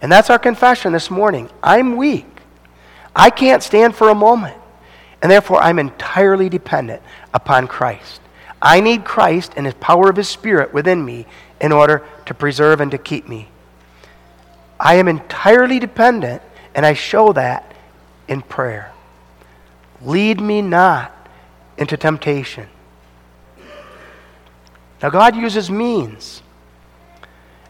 And 0.00 0.12
that's 0.12 0.30
our 0.30 0.38
confession 0.38 0.92
this 0.92 1.10
morning. 1.10 1.50
I'm 1.60 1.96
weak. 1.96 2.26
I 3.16 3.30
can't 3.30 3.64
stand 3.64 3.96
for 3.96 4.10
a 4.10 4.14
moment. 4.14 4.56
And 5.22 5.28
therefore, 5.28 5.60
I'm 5.60 5.80
entirely 5.80 6.48
dependent 6.48 7.02
upon 7.32 7.66
Christ. 7.66 8.20
I 8.64 8.80
need 8.80 9.04
Christ 9.04 9.52
and 9.56 9.66
his 9.66 9.74
power 9.74 10.08
of 10.08 10.16
his 10.16 10.28
Spirit 10.28 10.72
within 10.72 11.04
me 11.04 11.26
in 11.60 11.70
order 11.70 12.02
to 12.24 12.32
preserve 12.32 12.80
and 12.80 12.90
to 12.92 12.98
keep 12.98 13.28
me. 13.28 13.48
I 14.80 14.94
am 14.94 15.06
entirely 15.06 15.78
dependent, 15.78 16.40
and 16.74 16.86
I 16.86 16.94
show 16.94 17.34
that 17.34 17.74
in 18.26 18.40
prayer. 18.40 18.90
Lead 20.02 20.40
me 20.40 20.62
not 20.62 21.12
into 21.76 21.98
temptation. 21.98 22.66
Now, 25.02 25.10
God 25.10 25.36
uses 25.36 25.70
means. 25.70 26.42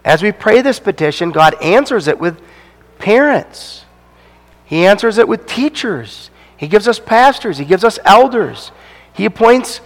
As 0.04 0.22
we 0.22 0.30
pray 0.30 0.62
this 0.62 0.78
petition, 0.78 1.32
God 1.32 1.60
answers 1.60 2.06
it 2.06 2.18
with 2.18 2.40
parents, 2.98 3.84
He 4.64 4.86
answers 4.86 5.18
it 5.18 5.26
with 5.26 5.46
teachers, 5.46 6.30
He 6.56 6.68
gives 6.68 6.86
us 6.86 7.00
pastors, 7.00 7.58
He 7.58 7.64
gives 7.64 7.82
us 7.82 7.98
elders, 8.04 8.70
He 9.12 9.24
appoints 9.24 9.80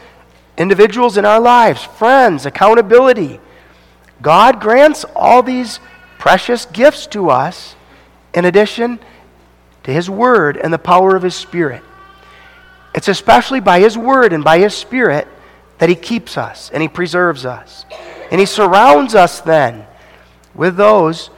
individuals 0.59 1.17
in 1.17 1.25
our 1.25 1.41
lives, 1.41 1.83
friends, 1.83 2.45
accountability. 2.45 3.41
God 4.21 4.61
grants 4.61 5.05
all 5.17 5.43
these 5.43 5.81
precious 6.19 6.67
gifts 6.67 7.07
to 7.09 7.31
us 7.31 7.77
in 8.35 8.45
addition 8.45 8.99
to 9.85 9.93
His 9.93 10.11
Word 10.11 10.57
and 10.57 10.73
the 10.73 10.79
power 10.79 11.17
of 11.17 11.23
His 11.23 11.35
Spirit. 11.35 11.83
It's 12.95 13.09
especially 13.09 13.61
by 13.61 13.81
His 13.81 13.97
Word 13.97 14.33
and 14.33 14.43
by 14.43 14.59
His 14.59 14.75
Spirit 14.75 15.29
that 15.79 15.89
He 15.89 15.95
keeps 15.95 16.37
us 16.37 16.71
and 16.71 16.83
He 16.83 16.89
preserves 16.89 17.47
us. 17.47 17.87
And 18.31 18.41
He 18.41 18.47
surrounds 18.47 19.15
us 19.15 19.41
then 19.41 19.87
with 20.55 20.77
those 20.77 21.31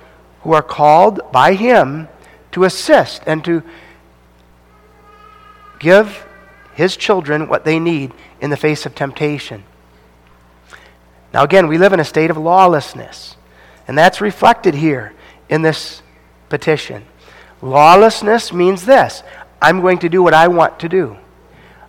who 0.43 0.53
are 0.55 0.63
called 0.63 1.21
by 1.31 1.55
Him 1.55 2.09
to 2.53 2.65
assist 2.65 3.23
and 3.27 3.45
to 3.45 3.63
give 5.79 6.27
His 6.81 6.97
children 6.97 7.47
what 7.47 7.67
they 7.67 7.79
need 7.79 8.11
in 8.41 8.49
the 8.49 8.57
face 8.57 8.87
of 8.87 8.95
temptation. 8.95 9.65
Now, 11.35 11.45
again, 11.45 11.69
we 11.69 11.77
live 11.77 11.93
in 11.93 12.01
a 12.01 12.05
state 12.05 12.31
of 12.31 12.39
lawlessness, 12.39 13.37
and 13.87 13.99
that's 13.99 14.23
reflected 14.23 14.75
here 14.75 15.13
in 15.51 15.61
this 15.61 16.01
petition. 16.49 17.05
Lawlessness 17.61 18.51
means 18.55 18.87
this 18.87 19.23
I'm 19.61 19.83
going 19.83 19.99
to 19.99 20.09
do 20.09 20.23
what 20.23 20.33
I 20.33 20.49
want 20.49 20.81
to 20.81 20.89
do. 20.89 21.19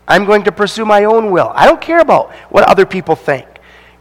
I'm 0.10 0.26
going 0.26 0.44
to 0.44 0.52
pursue 0.52 0.84
my 0.84 1.06
own 1.06 1.32
will. 1.32 1.54
I 1.56 1.68
don't 1.68 1.80
care 1.80 2.02
about 2.02 2.34
what 2.50 2.68
other 2.68 2.86
people 2.86 3.16
think. 3.16 3.48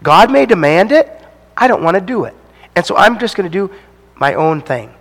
God 0.02 0.32
may 0.32 0.44
demand 0.44 0.90
it. 0.90 1.08
I 1.56 1.68
don't 1.68 1.84
want 1.84 1.94
to 1.94 2.00
do 2.00 2.24
it. 2.24 2.34
And 2.74 2.84
so 2.84 2.96
I'm 2.96 3.16
just 3.20 3.36
going 3.36 3.48
to 3.48 3.68
do 3.68 3.72
my 4.16 4.34
own 4.34 4.60
thing. 4.60 4.92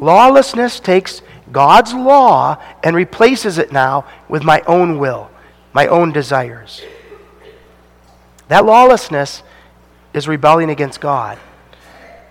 Lawlessness 0.00 0.80
takes 0.80 1.20
God's 1.52 1.94
law 1.94 2.62
and 2.82 2.96
replaces 2.96 3.58
it 3.58 3.72
now 3.72 4.04
with 4.28 4.42
my 4.42 4.62
own 4.66 4.98
will, 4.98 5.30
my 5.72 5.86
own 5.86 6.12
desires. 6.12 6.82
That 8.48 8.64
lawlessness 8.64 9.42
is 10.12 10.28
rebelling 10.28 10.70
against 10.70 11.00
God. 11.00 11.38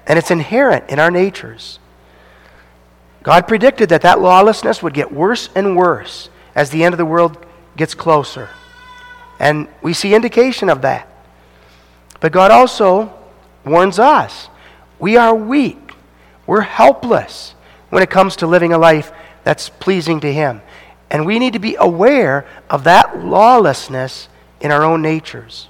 And 0.08 0.19
it's 0.19 0.32
inherent 0.32 0.89
in 0.89 0.99
our 0.99 1.12
natures. 1.12 1.80
God 3.23 3.47
predicted 3.47 3.89
that 3.89 4.01
that 4.01 4.19
lawlessness 4.19 4.84
would 4.84 4.93
get 4.93 5.12
worse 5.12 5.49
and 5.56 5.75
worse 5.75 6.30
as 6.54 6.69
the 6.69 6.84
end 6.84 6.93
of 6.93 6.97
the 6.97 7.06
world 7.06 7.43
gets 7.75 7.95
closer. 7.95 8.49
And 9.39 9.67
we 9.82 9.93
see 9.93 10.13
indication 10.13 10.69
of 10.69 10.84
that. 10.84 11.08
But 12.19 12.32
God 12.32 12.51
also 12.51 13.13
warns 13.65 13.99
us 13.99 14.49
we 14.99 15.17
are 15.17 15.36
weak, 15.36 15.91
we're 16.45 16.62
helpless 16.62 17.54
when 17.95 18.03
it 18.03 18.10
comes 18.10 18.36
to 18.36 18.45
living 18.45 18.73
a 18.73 18.77
life 18.77 19.13
that's 19.45 19.69
pleasing 19.69 20.19
to 20.19 20.34
Him. 20.34 20.62
And 21.10 21.25
we 21.25 21.39
need 21.39 21.53
to 21.53 21.60
be 21.60 21.77
aware 21.79 22.45
of 22.69 22.84
that 22.84 23.23
lawlessness 23.23 24.27
in 24.60 24.69
our 24.69 24.84
own 24.84 25.01
natures. 25.01 25.69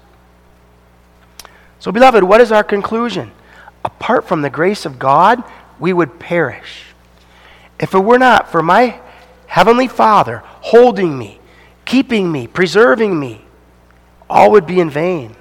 So, 1.77 1.91
beloved, 1.91 2.23
what 2.23 2.41
is 2.41 2.51
our 2.51 2.63
conclusion? 2.63 3.31
Apart 3.83 4.27
from 4.27 4.41
the 4.41 4.49
grace 4.49 4.87
of 4.87 4.97
God, 4.97 5.43
we 5.79 5.93
would 5.93 6.17
perish. 6.17 6.85
If 7.79 7.93
it 7.93 7.99
were 7.99 8.17
not 8.17 8.51
for 8.51 8.63
my 8.63 8.99
Heavenly 9.45 9.87
Father 9.87 10.41
holding 10.45 11.15
me, 11.15 11.39
keeping 11.85 12.31
me, 12.31 12.47
preserving 12.47 13.19
me, 13.19 13.45
all 14.27 14.49
would 14.53 14.65
be 14.65 14.79
in 14.79 14.89
vain. 14.89 15.35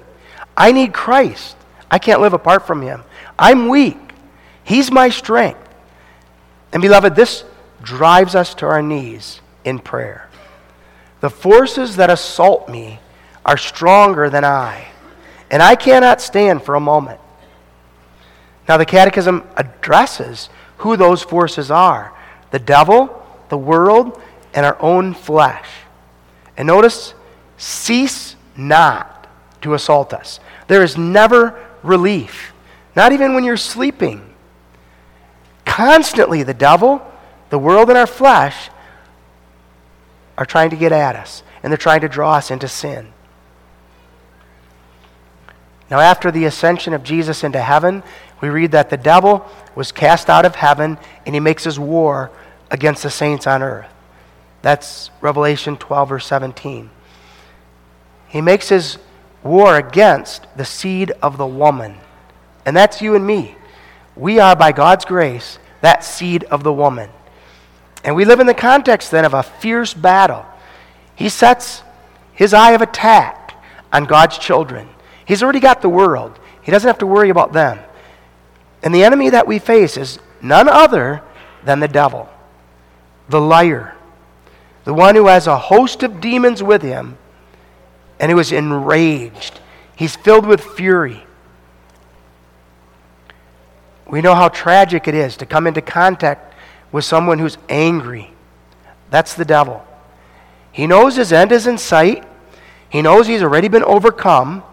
I 0.55 0.71
need 0.71 0.93
Christ. 0.93 1.57
I 1.89 1.97
can't 1.97 2.21
live 2.21 2.33
apart 2.33 2.67
from 2.67 2.83
Him. 2.83 3.03
I'm 3.39 3.69
weak. 3.69 3.97
He's 4.63 4.91
my 4.91 5.09
strength. 5.09 5.64
And, 6.75 6.81
beloved, 6.81 7.15
this 7.15 7.45
drives 7.81 8.35
us 8.35 8.53
to 8.55 8.65
our 8.65 8.81
knees 8.81 9.39
in 9.63 9.79
prayer. 9.79 10.27
The 11.21 11.29
forces 11.29 11.95
that 11.95 12.09
assault 12.09 12.67
me 12.67 12.99
are 13.45 13.55
stronger 13.55 14.29
than 14.29 14.43
I, 14.43 14.89
and 15.49 15.63
I 15.63 15.75
cannot 15.75 16.19
stand 16.19 16.63
for 16.63 16.75
a 16.75 16.81
moment. 16.81 17.21
Now, 18.67 18.75
the 18.75 18.85
Catechism 18.85 19.47
addresses 19.55 20.49
who 20.79 20.97
those 20.97 21.23
forces 21.23 21.71
are 21.71 22.13
the 22.51 22.59
devil, 22.59 23.25
the 23.47 23.57
world, 23.57 24.21
and 24.53 24.65
our 24.65 24.77
own 24.81 25.13
flesh. 25.13 25.69
And 26.57 26.67
notice, 26.67 27.13
cease 27.55 28.35
not 28.57 29.27
to 29.61 29.75
assault 29.75 30.13
us. 30.13 30.41
There 30.67 30.83
is 30.83 30.97
never 30.97 31.57
relief, 31.83 32.51
not 32.97 33.13
even 33.13 33.33
when 33.33 33.45
you're 33.45 33.55
sleeping. 33.55 34.34
Constantly, 35.75 36.41
the 36.41 36.53
devil, 36.53 37.05
the 37.49 37.59
world, 37.59 37.89
and 37.89 37.97
our 37.97 38.07
flesh 38.07 38.69
are 40.37 40.45
trying 40.45 40.69
to 40.69 40.77
get 40.77 40.93
at 40.93 41.17
us, 41.17 41.43
and 41.61 41.69
they're 41.69 41.77
trying 41.77 41.99
to 41.99 42.07
draw 42.07 42.35
us 42.35 42.49
into 42.49 42.69
sin. 42.69 43.11
Now, 45.91 45.99
after 45.99 46.31
the 46.31 46.45
ascension 46.45 46.93
of 46.93 47.03
Jesus 47.03 47.43
into 47.43 47.59
heaven, 47.59 48.03
we 48.39 48.47
read 48.47 48.71
that 48.71 48.89
the 48.89 48.95
devil 48.95 49.45
was 49.75 49.91
cast 49.91 50.29
out 50.29 50.45
of 50.45 50.55
heaven 50.55 50.97
and 51.25 51.35
he 51.35 51.41
makes 51.41 51.65
his 51.65 51.77
war 51.77 52.31
against 52.71 53.03
the 53.03 53.09
saints 53.09 53.45
on 53.45 53.61
earth. 53.61 53.91
That's 54.61 55.11
Revelation 55.19 55.75
12, 55.75 56.07
verse 56.07 56.25
17. 56.25 56.89
He 58.29 58.39
makes 58.39 58.69
his 58.69 58.97
war 59.43 59.75
against 59.75 60.47
the 60.55 60.63
seed 60.63 61.11
of 61.21 61.37
the 61.37 61.45
woman. 61.45 61.97
And 62.65 62.77
that's 62.77 63.01
you 63.01 63.13
and 63.13 63.27
me. 63.27 63.57
We 64.15 64.39
are, 64.39 64.55
by 64.55 64.71
God's 64.71 65.03
grace, 65.03 65.59
that 65.81 66.03
seed 66.03 66.43
of 66.45 66.63
the 66.63 66.73
woman. 66.73 67.09
And 68.03 68.15
we 68.15 68.25
live 68.25 68.39
in 68.39 68.47
the 68.47 68.53
context 68.53 69.11
then 69.11 69.25
of 69.25 69.33
a 69.33 69.43
fierce 69.43 69.93
battle. 69.93 70.45
He 71.15 71.29
sets 71.29 71.81
his 72.33 72.53
eye 72.53 72.71
of 72.71 72.81
attack 72.81 73.53
on 73.91 74.05
God's 74.05 74.37
children. 74.37 74.89
He's 75.25 75.41
already 75.41 75.59
got 75.59 75.81
the 75.81 75.89
world, 75.89 76.39
he 76.61 76.71
doesn't 76.71 76.87
have 76.87 76.99
to 76.99 77.07
worry 77.07 77.29
about 77.29 77.53
them. 77.53 77.79
And 78.83 78.93
the 78.93 79.03
enemy 79.03 79.29
that 79.31 79.47
we 79.47 79.57
face 79.57 79.97
is 79.97 80.19
none 80.41 80.69
other 80.69 81.23
than 81.63 81.79
the 81.79 81.87
devil, 81.87 82.29
the 83.29 83.41
liar, 83.41 83.95
the 84.83 84.93
one 84.93 85.15
who 85.15 85.27
has 85.27 85.47
a 85.47 85.57
host 85.57 86.03
of 86.03 86.21
demons 86.21 86.61
with 86.61 86.83
him 86.83 87.17
and 88.19 88.31
who 88.31 88.37
is 88.37 88.51
enraged. 88.51 89.59
He's 89.95 90.15
filled 90.15 90.45
with 90.45 90.61
fury. 90.61 91.24
We 94.07 94.21
know 94.21 94.35
how 94.35 94.49
tragic 94.49 95.07
it 95.07 95.15
is 95.15 95.37
to 95.37 95.45
come 95.45 95.67
into 95.67 95.81
contact 95.81 96.53
with 96.91 97.05
someone 97.05 97.39
who's 97.39 97.57
angry. 97.69 98.31
That's 99.09 99.33
the 99.33 99.45
devil. 99.45 99.85
He 100.71 100.87
knows 100.87 101.15
his 101.15 101.33
end 101.33 101.51
is 101.51 101.67
in 101.67 101.77
sight. 101.77 102.25
He 102.89 103.01
knows 103.01 103.27
he's 103.27 103.41
already 103.41 103.67
been 103.67 103.83
overcome, 103.83 104.63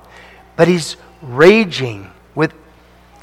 but 0.56 0.68
he's 0.68 0.96
raging 1.22 2.10
with 2.34 2.52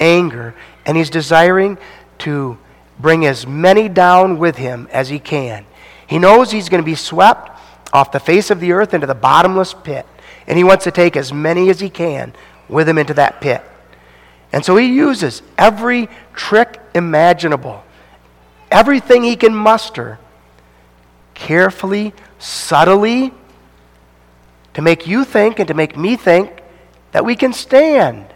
anger 0.00 0.54
and 0.86 0.96
he's 0.96 1.10
desiring 1.10 1.78
to 2.18 2.58
bring 2.98 3.26
as 3.26 3.46
many 3.46 3.88
down 3.88 4.38
with 4.38 4.56
him 4.56 4.88
as 4.92 5.08
he 5.08 5.18
can. 5.18 5.64
He 6.06 6.18
knows 6.18 6.50
he's 6.50 6.68
going 6.68 6.82
to 6.82 6.86
be 6.86 6.94
swept 6.94 7.50
off 7.92 8.12
the 8.12 8.20
face 8.20 8.50
of 8.50 8.60
the 8.60 8.72
earth 8.72 8.94
into 8.94 9.06
the 9.06 9.14
bottomless 9.14 9.74
pit. 9.74 10.06
And 10.46 10.58
he 10.58 10.64
wants 10.64 10.84
to 10.84 10.90
take 10.90 11.16
as 11.16 11.32
many 11.32 11.70
as 11.70 11.80
he 11.80 11.90
can 11.90 12.34
with 12.68 12.88
him 12.88 12.98
into 12.98 13.14
that 13.14 13.40
pit. 13.40 13.62
And 14.52 14.64
so 14.64 14.76
he 14.76 14.86
uses 14.86 15.42
every 15.56 16.08
trick 16.34 16.80
imaginable, 16.94 17.84
everything 18.70 19.22
he 19.22 19.36
can 19.36 19.54
muster, 19.54 20.18
carefully, 21.34 22.12
subtly, 22.38 23.32
to 24.74 24.82
make 24.82 25.06
you 25.06 25.24
think 25.24 25.58
and 25.58 25.68
to 25.68 25.74
make 25.74 25.96
me 25.96 26.16
think 26.16 26.62
that 27.12 27.24
we 27.24 27.36
can 27.36 27.52
stand 27.52 28.26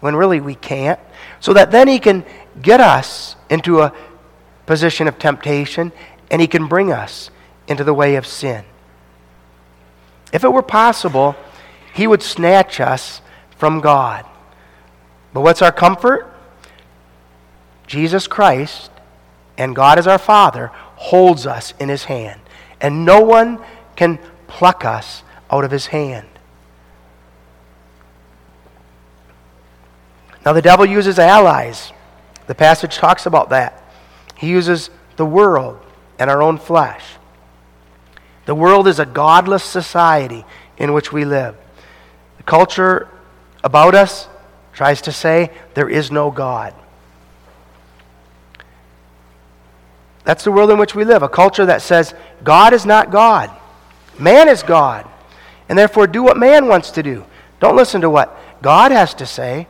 when 0.00 0.14
really 0.14 0.40
we 0.40 0.54
can't, 0.54 1.00
so 1.40 1.52
that 1.52 1.70
then 1.70 1.88
he 1.88 1.98
can 1.98 2.24
get 2.62 2.80
us 2.80 3.36
into 3.50 3.80
a 3.80 3.92
position 4.66 5.08
of 5.08 5.18
temptation 5.18 5.90
and 6.30 6.40
he 6.40 6.46
can 6.46 6.66
bring 6.68 6.92
us 6.92 7.30
into 7.66 7.84
the 7.84 7.94
way 7.94 8.16
of 8.16 8.26
sin. 8.26 8.64
If 10.32 10.44
it 10.44 10.52
were 10.52 10.62
possible, 10.62 11.36
he 11.94 12.06
would 12.06 12.22
snatch 12.22 12.80
us 12.80 13.20
from 13.56 13.80
God. 13.80 14.24
But 15.32 15.42
what's 15.42 15.62
our 15.62 15.72
comfort? 15.72 16.32
Jesus 17.86 18.26
Christ 18.26 18.90
and 19.56 19.74
God 19.74 19.98
as 19.98 20.06
our 20.06 20.18
Father 20.18 20.68
holds 20.96 21.46
us 21.46 21.74
in 21.78 21.88
his 21.88 22.04
hand. 22.04 22.40
And 22.80 23.04
no 23.04 23.20
one 23.20 23.60
can 23.96 24.18
pluck 24.46 24.84
us 24.84 25.22
out 25.50 25.64
of 25.64 25.70
his 25.70 25.86
hand. 25.86 26.28
Now, 30.44 30.52
the 30.52 30.62
devil 30.62 30.86
uses 30.86 31.18
allies. 31.18 31.92
The 32.46 32.54
passage 32.54 32.96
talks 32.96 33.26
about 33.26 33.50
that. 33.50 33.82
He 34.36 34.48
uses 34.48 34.90
the 35.16 35.26
world 35.26 35.78
and 36.18 36.30
our 36.30 36.42
own 36.42 36.58
flesh. 36.58 37.04
The 38.46 38.54
world 38.54 38.88
is 38.88 38.98
a 38.98 39.04
godless 39.04 39.64
society 39.64 40.44
in 40.78 40.92
which 40.92 41.12
we 41.12 41.24
live. 41.24 41.54
The 42.38 42.44
culture 42.44 43.08
about 43.62 43.94
us 43.94 44.28
tries 44.72 45.02
to 45.02 45.12
say 45.12 45.50
there 45.74 45.88
is 45.88 46.10
no 46.10 46.30
God. 46.30 46.74
That's 50.24 50.44
the 50.44 50.52
world 50.52 50.70
in 50.70 50.78
which 50.78 50.94
we 50.94 51.04
live, 51.04 51.22
a 51.22 51.28
culture 51.28 51.64
that 51.66 51.80
says 51.80 52.14
God 52.44 52.74
is 52.74 52.84
not 52.84 53.10
God. 53.10 53.50
Man 54.18 54.48
is 54.48 54.62
God. 54.62 55.08
And 55.68 55.78
therefore, 55.78 56.06
do 56.06 56.22
what 56.22 56.36
man 56.36 56.68
wants 56.68 56.90
to 56.92 57.02
do. 57.02 57.24
Don't 57.60 57.76
listen 57.76 58.02
to 58.02 58.10
what 58.10 58.38
God 58.62 58.92
has 58.92 59.14
to 59.14 59.26
say. 59.26 59.66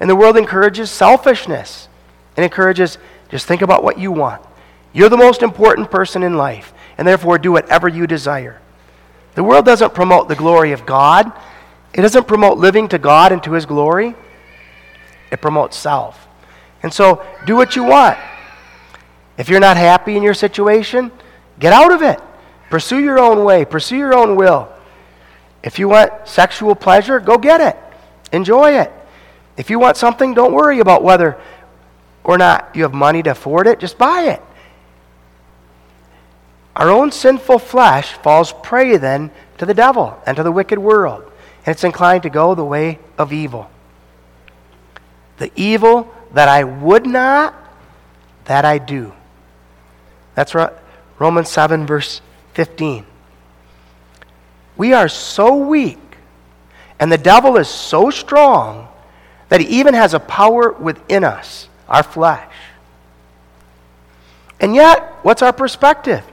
And 0.00 0.10
the 0.10 0.16
world 0.16 0.36
encourages 0.36 0.90
selfishness 0.90 1.88
and 2.36 2.42
encourages 2.44 2.98
just 3.28 3.46
think 3.46 3.62
about 3.62 3.84
what 3.84 3.98
you 3.98 4.10
want. 4.10 4.44
You're 4.92 5.08
the 5.08 5.16
most 5.16 5.42
important 5.42 5.90
person 5.90 6.22
in 6.22 6.36
life, 6.36 6.74
and 6.98 7.08
therefore 7.08 7.38
do 7.38 7.52
whatever 7.52 7.88
you 7.88 8.06
desire. 8.06 8.60
The 9.34 9.44
world 9.44 9.64
doesn't 9.64 9.94
promote 9.94 10.28
the 10.28 10.36
glory 10.36 10.72
of 10.72 10.84
God, 10.84 11.32
it 11.94 12.02
doesn't 12.02 12.26
promote 12.26 12.58
living 12.58 12.88
to 12.88 12.98
God 12.98 13.32
and 13.32 13.42
to 13.44 13.52
His 13.52 13.66
glory 13.66 14.14
it 15.32 15.40
promotes 15.40 15.76
self. 15.76 16.28
And 16.84 16.92
so, 16.92 17.24
do 17.46 17.56
what 17.56 17.74
you 17.74 17.82
want. 17.82 18.18
If 19.38 19.48
you're 19.48 19.60
not 19.60 19.76
happy 19.76 20.16
in 20.16 20.22
your 20.22 20.34
situation, 20.34 21.10
get 21.58 21.72
out 21.72 21.92
of 21.92 22.02
it. 22.02 22.20
Pursue 22.70 23.00
your 23.00 23.18
own 23.18 23.44
way, 23.44 23.64
pursue 23.64 23.96
your 23.96 24.14
own 24.14 24.36
will. 24.36 24.68
If 25.62 25.78
you 25.78 25.88
want 25.88 26.12
sexual 26.28 26.74
pleasure, 26.74 27.18
go 27.18 27.38
get 27.38 27.60
it. 27.60 27.76
Enjoy 28.32 28.78
it. 28.78 28.92
If 29.56 29.70
you 29.70 29.78
want 29.78 29.96
something, 29.96 30.34
don't 30.34 30.52
worry 30.52 30.80
about 30.80 31.02
whether 31.02 31.38
or 32.24 32.38
not 32.38 32.70
you 32.74 32.82
have 32.82 32.94
money 32.94 33.22
to 33.22 33.30
afford 33.30 33.66
it, 33.66 33.80
just 33.80 33.98
buy 33.98 34.22
it. 34.24 34.42
Our 36.76 36.90
own 36.90 37.10
sinful 37.10 37.58
flesh 37.58 38.12
falls 38.14 38.52
prey 38.62 38.96
then 38.96 39.30
to 39.58 39.66
the 39.66 39.74
devil 39.74 40.18
and 40.26 40.36
to 40.36 40.42
the 40.42 40.52
wicked 40.52 40.78
world, 40.78 41.24
and 41.64 41.74
it's 41.74 41.84
inclined 41.84 42.22
to 42.24 42.30
go 42.30 42.54
the 42.54 42.64
way 42.64 42.98
of 43.18 43.32
evil. 43.32 43.70
The 45.38 45.50
evil 45.56 46.12
that 46.32 46.48
I 46.48 46.64
would 46.64 47.06
not, 47.06 47.54
that 48.44 48.64
I 48.64 48.78
do. 48.78 49.12
That's 50.34 50.54
right. 50.54 50.72
Romans 51.18 51.48
7, 51.48 51.86
verse 51.86 52.20
15. 52.54 53.06
We 54.76 54.92
are 54.92 55.08
so 55.08 55.56
weak, 55.56 55.98
and 56.98 57.12
the 57.12 57.18
devil 57.18 57.56
is 57.56 57.68
so 57.68 58.10
strong 58.10 58.88
that 59.48 59.60
he 59.60 59.80
even 59.80 59.94
has 59.94 60.14
a 60.14 60.20
power 60.20 60.72
within 60.72 61.24
us, 61.24 61.68
our 61.88 62.02
flesh. 62.02 62.50
And 64.58 64.74
yet, 64.74 65.02
what's 65.22 65.42
our 65.42 65.52
perspective? 65.52 66.24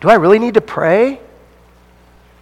Do 0.00 0.08
I 0.08 0.14
really 0.14 0.38
need 0.38 0.54
to 0.54 0.60
pray? 0.60 1.20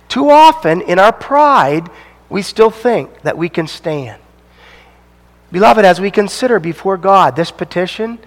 Too 0.08 0.30
often, 0.30 0.80
in 0.80 0.98
our 0.98 1.12
pride, 1.12 1.90
we 2.28 2.42
still 2.42 2.70
think 2.70 3.22
that 3.22 3.36
we 3.36 3.48
can 3.48 3.66
stand. 3.66 4.20
Beloved, 5.52 5.84
as 5.84 6.00
we 6.00 6.10
consider 6.10 6.58
before 6.58 6.96
God 6.96 7.36
this 7.36 7.50
petition, 7.50 8.18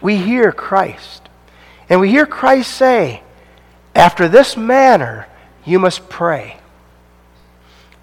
we 0.00 0.16
hear 0.16 0.52
Christ. 0.52 1.28
And 1.88 2.00
we 2.00 2.10
hear 2.10 2.26
Christ 2.26 2.70
say, 2.72 3.22
After 3.94 4.28
this 4.28 4.56
manner 4.56 5.26
you 5.64 5.78
must 5.78 6.08
pray. 6.08 6.58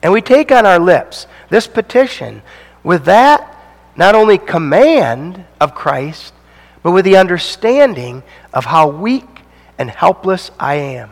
And 0.02 0.12
we 0.12 0.21
take 0.21 0.52
on 0.52 0.65
our 0.65 0.80
lips 0.80 1.28
this 1.50 1.67
petition 1.67 2.41
with 2.84 3.06
that 3.06 3.47
not 3.95 4.15
only 4.15 4.38
command 4.38 5.45
of 5.60 5.76
Christ, 5.76 6.34
but 6.82 6.91
with 6.91 7.06
the 7.06 7.17
understanding 7.17 8.24
of 8.54 8.65
how 8.65 8.88
weak 8.88 9.28
and 9.78 9.89
helpless 9.89 10.50
I 10.60 10.76
am. 10.76 11.12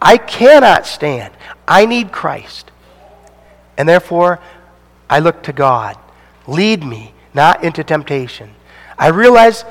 I 0.00 0.16
cannot 0.16 0.86
stand. 0.86 1.32
I 1.66 1.86
need 1.86 2.12
Christ. 2.12 2.70
And 3.76 3.88
therefore, 3.88 4.40
I 5.08 5.18
look 5.18 5.42
to 5.44 5.52
God. 5.52 5.96
Lead 6.46 6.84
me 6.84 7.14
not 7.34 7.64
into 7.64 7.84
temptation. 7.84 8.54
I 8.96 9.08
realize 9.08 9.64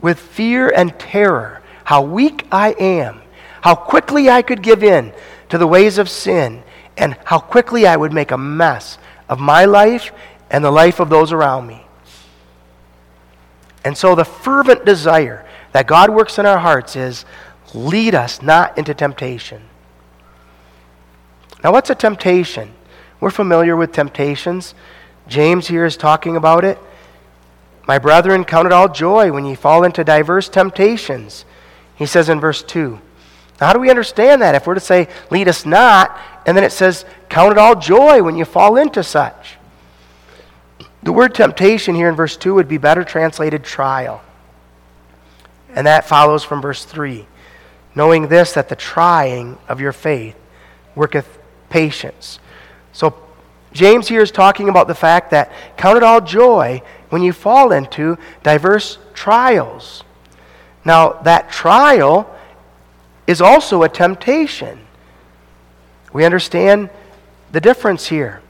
with 0.00 0.18
fear 0.18 0.70
and 0.70 0.96
terror 0.98 1.60
how 1.84 2.02
weak 2.02 2.46
I 2.52 2.70
am, 2.78 3.20
how 3.60 3.74
quickly 3.74 4.30
I 4.30 4.42
could 4.42 4.62
give 4.62 4.82
in 4.82 5.12
to 5.48 5.58
the 5.58 5.66
ways 5.66 5.98
of 5.98 6.08
sin, 6.08 6.62
and 6.96 7.16
how 7.24 7.40
quickly 7.40 7.86
I 7.86 7.96
would 7.96 8.12
make 8.12 8.30
a 8.30 8.38
mess 8.38 8.98
of 9.28 9.40
my 9.40 9.64
life 9.64 10.12
and 10.50 10.64
the 10.64 10.70
life 10.70 11.00
of 11.00 11.10
those 11.10 11.32
around 11.32 11.66
me. 11.66 11.84
And 13.84 13.96
so 13.96 14.14
the 14.14 14.24
fervent 14.24 14.84
desire 14.84 15.46
that 15.72 15.86
God 15.86 16.10
works 16.10 16.38
in 16.38 16.46
our 16.46 16.58
hearts 16.58 16.96
is 16.96 17.24
lead 17.74 18.14
us 18.14 18.42
not 18.42 18.76
into 18.78 18.94
temptation. 18.94 19.62
Now, 21.62 21.72
what's 21.72 21.90
a 21.90 21.94
temptation? 21.94 22.72
We're 23.20 23.30
familiar 23.30 23.76
with 23.76 23.92
temptations. 23.92 24.74
James 25.28 25.68
here 25.68 25.84
is 25.84 25.96
talking 25.96 26.36
about 26.36 26.64
it. 26.64 26.78
My 27.86 27.98
brethren, 27.98 28.44
count 28.44 28.66
it 28.66 28.72
all 28.72 28.88
joy 28.88 29.32
when 29.32 29.44
ye 29.44 29.54
fall 29.54 29.84
into 29.84 30.04
diverse 30.04 30.48
temptations. 30.48 31.44
He 31.96 32.06
says 32.06 32.28
in 32.28 32.40
verse 32.40 32.62
2. 32.62 32.98
Now, 33.60 33.66
how 33.66 33.72
do 33.72 33.80
we 33.80 33.90
understand 33.90 34.40
that? 34.42 34.54
If 34.54 34.66
we're 34.66 34.74
to 34.74 34.80
say, 34.80 35.08
lead 35.30 35.48
us 35.48 35.66
not, 35.66 36.18
and 36.46 36.56
then 36.56 36.64
it 36.64 36.72
says, 36.72 37.04
count 37.28 37.52
it 37.52 37.58
all 37.58 37.74
joy 37.74 38.22
when 38.22 38.36
you 38.36 38.44
fall 38.44 38.76
into 38.76 39.02
such. 39.02 39.56
The 41.02 41.12
word 41.12 41.34
temptation 41.34 41.94
here 41.94 42.08
in 42.08 42.14
verse 42.14 42.36
2 42.36 42.54
would 42.54 42.68
be 42.68 42.78
better 42.78 43.04
translated 43.04 43.64
trial. 43.64 44.22
And 45.74 45.86
that 45.86 46.08
follows 46.08 46.42
from 46.44 46.62
verse 46.62 46.84
3. 46.84 47.26
Knowing 47.94 48.28
this, 48.28 48.52
that 48.52 48.68
the 48.68 48.76
trying 48.76 49.58
of 49.68 49.80
your 49.80 49.92
faith 49.92 50.36
worketh 50.94 51.38
patience. 51.68 52.38
So 52.92 53.14
James 53.72 54.08
here 54.08 54.20
is 54.20 54.30
talking 54.30 54.68
about 54.68 54.88
the 54.88 54.94
fact 54.94 55.30
that 55.30 55.52
count 55.76 55.96
it 55.96 56.02
all 56.02 56.20
joy 56.20 56.82
when 57.10 57.22
you 57.22 57.32
fall 57.32 57.72
into 57.72 58.18
diverse 58.42 58.98
trials. 59.14 60.04
Now, 60.84 61.12
that 61.22 61.50
trial 61.50 62.34
is 63.26 63.40
also 63.40 63.82
a 63.82 63.88
temptation. 63.88 64.80
We 66.12 66.24
understand 66.24 66.90
the 67.52 67.60
difference 67.60 68.08
here. 68.08 68.42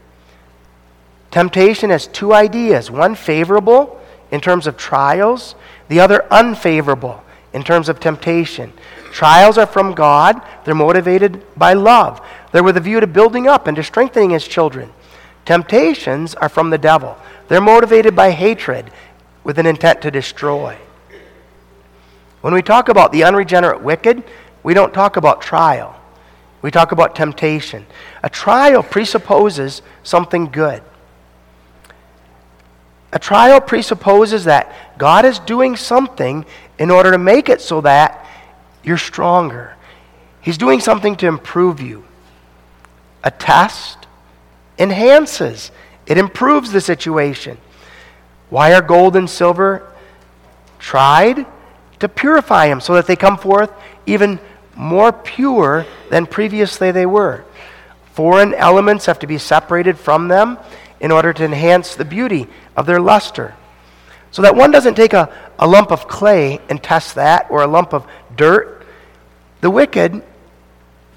Temptation 1.29 1.89
has 1.89 2.07
two 2.07 2.33
ideas 2.33 2.89
one 2.89 3.15
favorable 3.15 3.99
in 4.31 4.41
terms 4.41 4.65
of 4.67 4.77
trials, 4.77 5.55
the 5.87 5.99
other 5.99 6.25
unfavorable 6.31 7.23
in 7.53 7.63
terms 7.63 7.89
of 7.89 7.99
temptation. 7.99 8.73
Trials 9.11 9.57
are 9.57 9.65
from 9.65 9.93
God, 9.93 10.41
they're 10.63 10.73
motivated 10.73 11.43
by 11.57 11.73
love. 11.73 12.25
They're 12.51 12.63
with 12.63 12.77
a 12.77 12.81
view 12.81 12.99
to 13.01 13.07
building 13.07 13.45
up 13.45 13.67
and 13.67 13.75
to 13.75 13.83
strengthening 13.83 14.29
his 14.29 14.47
children. 14.47 14.91
Temptations 15.45 16.33
are 16.35 16.49
from 16.49 16.69
the 16.69 16.77
devil. 16.77 17.17
They're 17.49 17.61
motivated 17.61 18.15
by 18.15 18.31
hatred 18.31 18.89
with 19.43 19.59
an 19.59 19.65
intent 19.65 20.01
to 20.03 20.11
destroy. 20.11 20.77
When 22.39 22.53
we 22.53 22.61
talk 22.61 22.89
about 22.89 23.11
the 23.11 23.23
unregenerate 23.23 23.81
wicked, 23.81 24.23
we 24.63 24.73
don't 24.73 24.93
talk 24.93 25.17
about 25.17 25.41
trial. 25.41 25.99
We 26.61 26.71
talk 26.71 26.91
about 26.91 27.15
temptation. 27.15 27.85
A 28.23 28.29
trial 28.29 28.81
presupposes 28.81 29.81
something 30.03 30.45
good. 30.45 30.83
A 33.11 33.19
trial 33.19 33.59
presupposes 33.59 34.45
that 34.45 34.97
God 34.97 35.25
is 35.25 35.39
doing 35.39 35.75
something 35.75 36.45
in 36.79 36.89
order 36.89 37.11
to 37.11 37.17
make 37.17 37.49
it 37.49 37.59
so 37.59 37.81
that 37.81 38.25
you're 38.83 38.97
stronger. 38.97 39.75
He's 40.41 40.57
doing 40.57 40.79
something 40.79 41.15
to 41.17 41.27
improve 41.27 41.81
you. 41.81 42.03
A 43.23 43.31
test 43.31 44.07
enhances, 44.77 45.71
it 46.07 46.17
improves 46.17 46.71
the 46.71 46.81
situation. 46.81 47.57
Why 48.49 48.73
are 48.73 48.81
gold 48.81 49.15
and 49.15 49.29
silver 49.29 49.93
tried? 50.79 51.45
To 51.99 52.09
purify 52.09 52.67
them 52.67 52.81
so 52.81 52.95
that 52.95 53.05
they 53.05 53.15
come 53.15 53.37
forth 53.37 53.71
even 54.07 54.39
more 54.75 55.11
pure 55.11 55.85
than 56.09 56.25
previously 56.25 56.91
they 56.91 57.05
were. 57.05 57.45
Foreign 58.13 58.55
elements 58.55 59.05
have 59.05 59.19
to 59.19 59.27
be 59.27 59.37
separated 59.37 59.99
from 59.99 60.27
them 60.27 60.57
in 60.99 61.11
order 61.11 61.31
to 61.31 61.45
enhance 61.45 61.95
the 61.95 62.05
beauty 62.05 62.47
of 62.75 62.87
their 62.87 62.99
luster. 62.99 63.53
So 64.31 64.41
that 64.41 64.55
one 64.55 64.71
doesn't 64.71 64.95
take 64.95 65.13
a, 65.13 65.31
a 65.59 65.67
lump 65.67 65.91
of 65.91 66.07
clay 66.07 66.59
and 66.69 66.81
test 66.81 67.15
that, 67.15 67.47
or 67.49 67.61
a 67.61 67.67
lump 67.67 67.93
of 67.93 68.07
dirt. 68.35 68.85
The 69.61 69.69
wicked, 69.69 70.23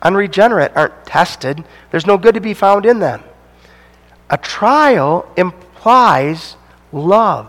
unregenerate, 0.03 0.73
aren't 0.77 1.07
tested. 1.07 1.65
There's 1.91 2.07
no 2.07 2.19
good 2.19 2.35
to 2.35 2.41
be 2.41 2.55
found 2.55 2.87
in 2.87 2.99
them. 2.99 3.23
A 4.31 4.37
trial 4.37 5.31
implies 5.37 6.57
love. 6.93 7.49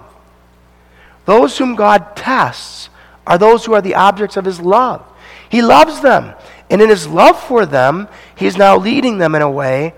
Those 1.26 1.58
whom 1.58 1.76
God 1.76 2.16
tests 2.16 2.90
are 3.26 3.38
those 3.38 3.66
who 3.66 3.74
are 3.74 3.82
the 3.82 3.96
objects 3.96 4.38
of 4.38 4.46
his 4.46 4.60
love. 4.60 5.04
He 5.50 5.62
loves 5.62 6.02
them. 6.02 6.34
And 6.70 6.82
in 6.82 6.90
his 6.90 7.08
love 7.08 7.40
for 7.42 7.66
them, 7.66 8.08
he's 8.36 8.58
now 8.58 8.78
leading 8.78 9.18
them 9.18 9.36
in 9.36 9.42
a 9.42 9.50
way 9.50 9.94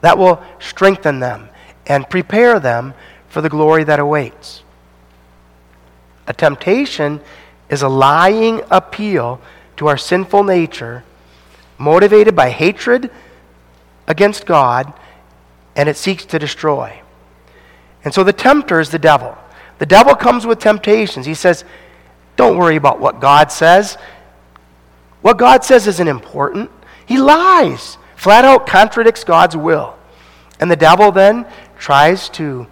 that 0.00 0.18
will 0.18 0.42
strengthen 0.58 1.20
them 1.20 1.48
and 1.86 2.08
prepare 2.08 2.60
them 2.60 2.94
for 3.28 3.40
the 3.40 3.48
glory 3.48 3.84
that 3.84 3.98
awaits. 3.98 4.62
A 6.26 6.32
temptation 6.32 7.20
is 7.68 7.82
a 7.82 7.88
lying 7.88 8.60
appeal 8.70 9.40
to 9.76 9.88
our 9.88 9.96
sinful 9.96 10.44
nature, 10.44 11.04
motivated 11.78 12.36
by 12.36 12.50
hatred 12.50 13.10
against 14.06 14.46
God, 14.46 14.92
and 15.74 15.88
it 15.88 15.96
seeks 15.96 16.24
to 16.26 16.38
destroy. 16.38 17.00
And 18.04 18.12
so 18.12 18.22
the 18.22 18.32
tempter 18.32 18.80
is 18.80 18.90
the 18.90 18.98
devil. 18.98 19.36
The 19.78 19.86
devil 19.86 20.14
comes 20.14 20.46
with 20.46 20.58
temptations. 20.58 21.26
He 21.26 21.34
says, 21.34 21.64
Don't 22.36 22.56
worry 22.56 22.76
about 22.76 23.00
what 23.00 23.20
God 23.20 23.50
says. 23.50 23.96
What 25.22 25.38
God 25.38 25.64
says 25.64 25.86
isn't 25.86 26.08
important. 26.08 26.70
He 27.06 27.16
lies, 27.18 27.96
flat 28.14 28.44
out 28.44 28.66
contradicts 28.66 29.24
God's 29.24 29.56
will. 29.56 29.96
And 30.60 30.70
the 30.70 30.76
devil 30.76 31.10
then 31.10 31.46
tries 31.78 32.28
to 32.30 32.66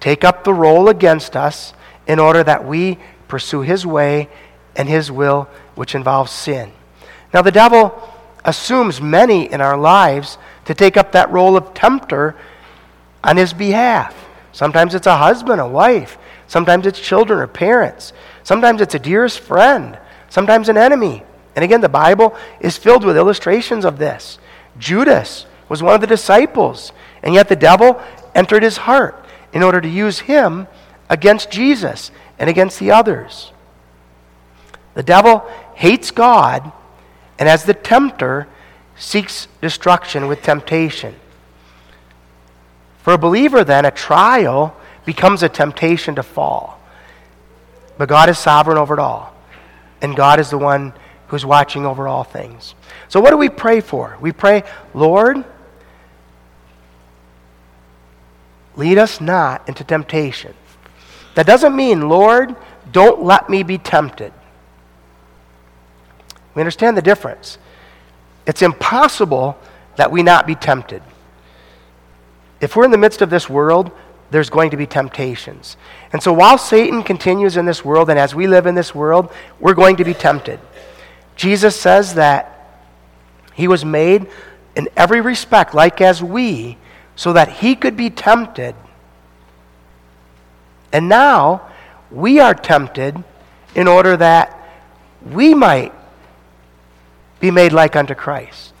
take 0.00 0.24
up 0.24 0.44
the 0.44 0.54
role 0.54 0.88
against 0.88 1.36
us 1.36 1.74
in 2.06 2.18
order 2.18 2.42
that 2.44 2.64
we 2.64 2.98
pursue 3.28 3.60
his 3.60 3.86
way 3.86 4.28
and 4.74 4.88
his 4.88 5.10
will, 5.10 5.48
which 5.74 5.94
involves 5.94 6.32
sin. 6.32 6.72
Now, 7.32 7.42
the 7.42 7.52
devil 7.52 7.94
assumes 8.44 9.00
many 9.00 9.50
in 9.50 9.60
our 9.60 9.76
lives 9.76 10.38
to 10.64 10.74
take 10.74 10.96
up 10.96 11.12
that 11.12 11.30
role 11.30 11.56
of 11.56 11.74
tempter 11.74 12.34
on 13.22 13.36
his 13.36 13.52
behalf. 13.52 14.14
Sometimes 14.52 14.94
it's 14.94 15.06
a 15.06 15.16
husband, 15.16 15.60
a 15.60 15.68
wife. 15.68 16.18
Sometimes 16.46 16.86
it's 16.86 17.00
children 17.00 17.38
or 17.40 17.46
parents. 17.46 18.12
Sometimes 18.42 18.80
it's 18.80 18.94
a 18.94 18.98
dearest 18.98 19.40
friend. 19.40 19.98
Sometimes 20.30 20.68
an 20.68 20.76
enemy. 20.76 21.22
And 21.54 21.64
again, 21.64 21.80
the 21.80 21.88
Bible 21.88 22.36
is 22.60 22.76
filled 22.76 23.04
with 23.04 23.16
illustrations 23.16 23.84
of 23.84 23.98
this. 23.98 24.38
Judas 24.78 25.46
was 25.68 25.82
one 25.82 25.94
of 25.94 26.00
the 26.00 26.06
disciples, 26.06 26.92
and 27.22 27.34
yet 27.34 27.48
the 27.48 27.56
devil 27.56 28.00
entered 28.34 28.62
his 28.62 28.78
heart 28.78 29.24
in 29.52 29.62
order 29.62 29.80
to 29.80 29.88
use 29.88 30.20
him 30.20 30.66
against 31.10 31.50
Jesus 31.50 32.10
and 32.38 32.48
against 32.48 32.78
the 32.78 32.90
others. 32.90 33.52
The 34.94 35.02
devil 35.02 35.48
hates 35.74 36.10
God, 36.10 36.72
and 37.38 37.48
as 37.48 37.64
the 37.64 37.74
tempter, 37.74 38.48
seeks 38.96 39.46
destruction 39.60 40.26
with 40.26 40.42
temptation. 40.42 41.14
For 43.02 43.12
a 43.12 43.18
believer, 43.18 43.64
then, 43.64 43.84
a 43.84 43.90
trial 43.90 44.76
becomes 45.04 45.42
a 45.42 45.48
temptation 45.48 46.16
to 46.16 46.22
fall. 46.22 46.80
But 47.96 48.08
God 48.08 48.28
is 48.28 48.38
sovereign 48.38 48.78
over 48.78 48.94
it 48.94 49.00
all, 49.00 49.34
and 50.02 50.14
God 50.16 50.40
is 50.40 50.50
the 50.50 50.58
one 50.58 50.92
who's 51.28 51.46
watching 51.46 51.86
over 51.86 52.08
all 52.08 52.24
things. 52.24 52.74
So, 53.08 53.20
what 53.20 53.30
do 53.30 53.36
we 53.36 53.48
pray 53.48 53.80
for? 53.80 54.16
We 54.20 54.32
pray, 54.32 54.64
Lord, 54.94 55.44
lead 58.76 58.98
us 58.98 59.20
not 59.20 59.68
into 59.68 59.84
temptation. 59.84 60.54
That 61.38 61.46
doesn't 61.46 61.76
mean, 61.76 62.08
Lord, 62.08 62.56
don't 62.90 63.22
let 63.22 63.48
me 63.48 63.62
be 63.62 63.78
tempted. 63.78 64.32
We 66.56 66.60
understand 66.60 66.96
the 66.96 67.00
difference. 67.00 67.58
It's 68.44 68.60
impossible 68.60 69.56
that 69.94 70.10
we 70.10 70.24
not 70.24 70.48
be 70.48 70.56
tempted. 70.56 71.00
If 72.60 72.74
we're 72.74 72.86
in 72.86 72.90
the 72.90 72.98
midst 72.98 73.22
of 73.22 73.30
this 73.30 73.48
world, 73.48 73.92
there's 74.32 74.50
going 74.50 74.70
to 74.70 74.76
be 74.76 74.84
temptations. 74.84 75.76
And 76.12 76.20
so 76.20 76.32
while 76.32 76.58
Satan 76.58 77.04
continues 77.04 77.56
in 77.56 77.66
this 77.66 77.84
world 77.84 78.10
and 78.10 78.18
as 78.18 78.34
we 78.34 78.48
live 78.48 78.66
in 78.66 78.74
this 78.74 78.92
world, 78.92 79.32
we're 79.60 79.74
going 79.74 79.94
to 79.98 80.04
be 80.04 80.14
tempted. 80.14 80.58
Jesus 81.36 81.80
says 81.80 82.14
that 82.14 82.82
he 83.54 83.68
was 83.68 83.84
made 83.84 84.26
in 84.74 84.88
every 84.96 85.20
respect 85.20 85.72
like 85.72 86.00
as 86.00 86.20
we, 86.20 86.78
so 87.14 87.32
that 87.32 87.48
he 87.48 87.76
could 87.76 87.96
be 87.96 88.10
tempted. 88.10 88.74
And 90.92 91.08
now 91.08 91.68
we 92.10 92.40
are 92.40 92.54
tempted 92.54 93.22
in 93.74 93.88
order 93.88 94.16
that 94.16 94.54
we 95.30 95.54
might 95.54 95.92
be 97.40 97.50
made 97.50 97.72
like 97.72 97.96
unto 97.96 98.14
Christ. 98.14 98.72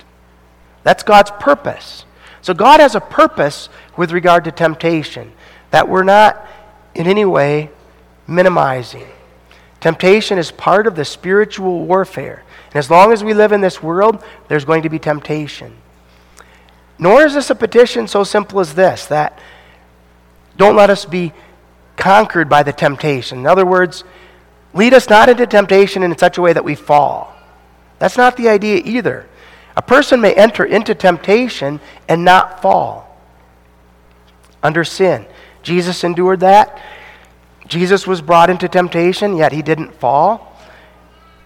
That's 0.82 1.02
God's 1.02 1.30
purpose. 1.32 2.04
So 2.40 2.54
God 2.54 2.80
has 2.80 2.94
a 2.94 3.00
purpose 3.00 3.68
with 3.96 4.12
regard 4.12 4.44
to 4.44 4.52
temptation 4.52 5.32
that 5.70 5.88
we're 5.88 6.02
not 6.02 6.46
in 6.94 7.06
any 7.06 7.24
way 7.24 7.70
minimizing. 8.26 9.06
Temptation 9.80 10.38
is 10.38 10.50
part 10.50 10.86
of 10.86 10.96
the 10.96 11.04
spiritual 11.04 11.84
warfare. 11.84 12.42
And 12.68 12.76
as 12.76 12.90
long 12.90 13.12
as 13.12 13.22
we 13.22 13.34
live 13.34 13.52
in 13.52 13.60
this 13.60 13.82
world, 13.82 14.22
there's 14.48 14.64
going 14.64 14.82
to 14.82 14.88
be 14.88 14.98
temptation. 14.98 15.76
Nor 16.98 17.22
is 17.22 17.34
this 17.34 17.50
a 17.50 17.54
petition 17.54 18.08
so 18.08 18.24
simple 18.24 18.60
as 18.60 18.74
this 18.74 19.06
that 19.06 19.38
don't 20.56 20.74
let 20.74 20.90
us 20.90 21.04
be 21.04 21.32
conquered 21.98 22.48
by 22.48 22.62
the 22.62 22.72
temptation. 22.72 23.40
In 23.40 23.46
other 23.46 23.66
words, 23.66 24.04
lead 24.72 24.94
us 24.94 25.10
not 25.10 25.28
into 25.28 25.46
temptation 25.46 26.02
in 26.02 26.16
such 26.16 26.38
a 26.38 26.42
way 26.42 26.54
that 26.54 26.64
we 26.64 26.74
fall. 26.74 27.34
That's 27.98 28.16
not 28.16 28.38
the 28.38 28.48
idea 28.48 28.80
either. 28.84 29.26
A 29.76 29.82
person 29.82 30.20
may 30.20 30.32
enter 30.32 30.64
into 30.64 30.94
temptation 30.94 31.80
and 32.08 32.24
not 32.24 32.62
fall 32.62 33.04
under 34.62 34.84
sin. 34.84 35.26
Jesus 35.62 36.02
endured 36.04 36.40
that. 36.40 36.82
Jesus 37.66 38.06
was 38.06 38.22
brought 38.22 38.48
into 38.48 38.68
temptation, 38.68 39.36
yet 39.36 39.52
he 39.52 39.62
didn't 39.62 39.94
fall. 39.94 40.56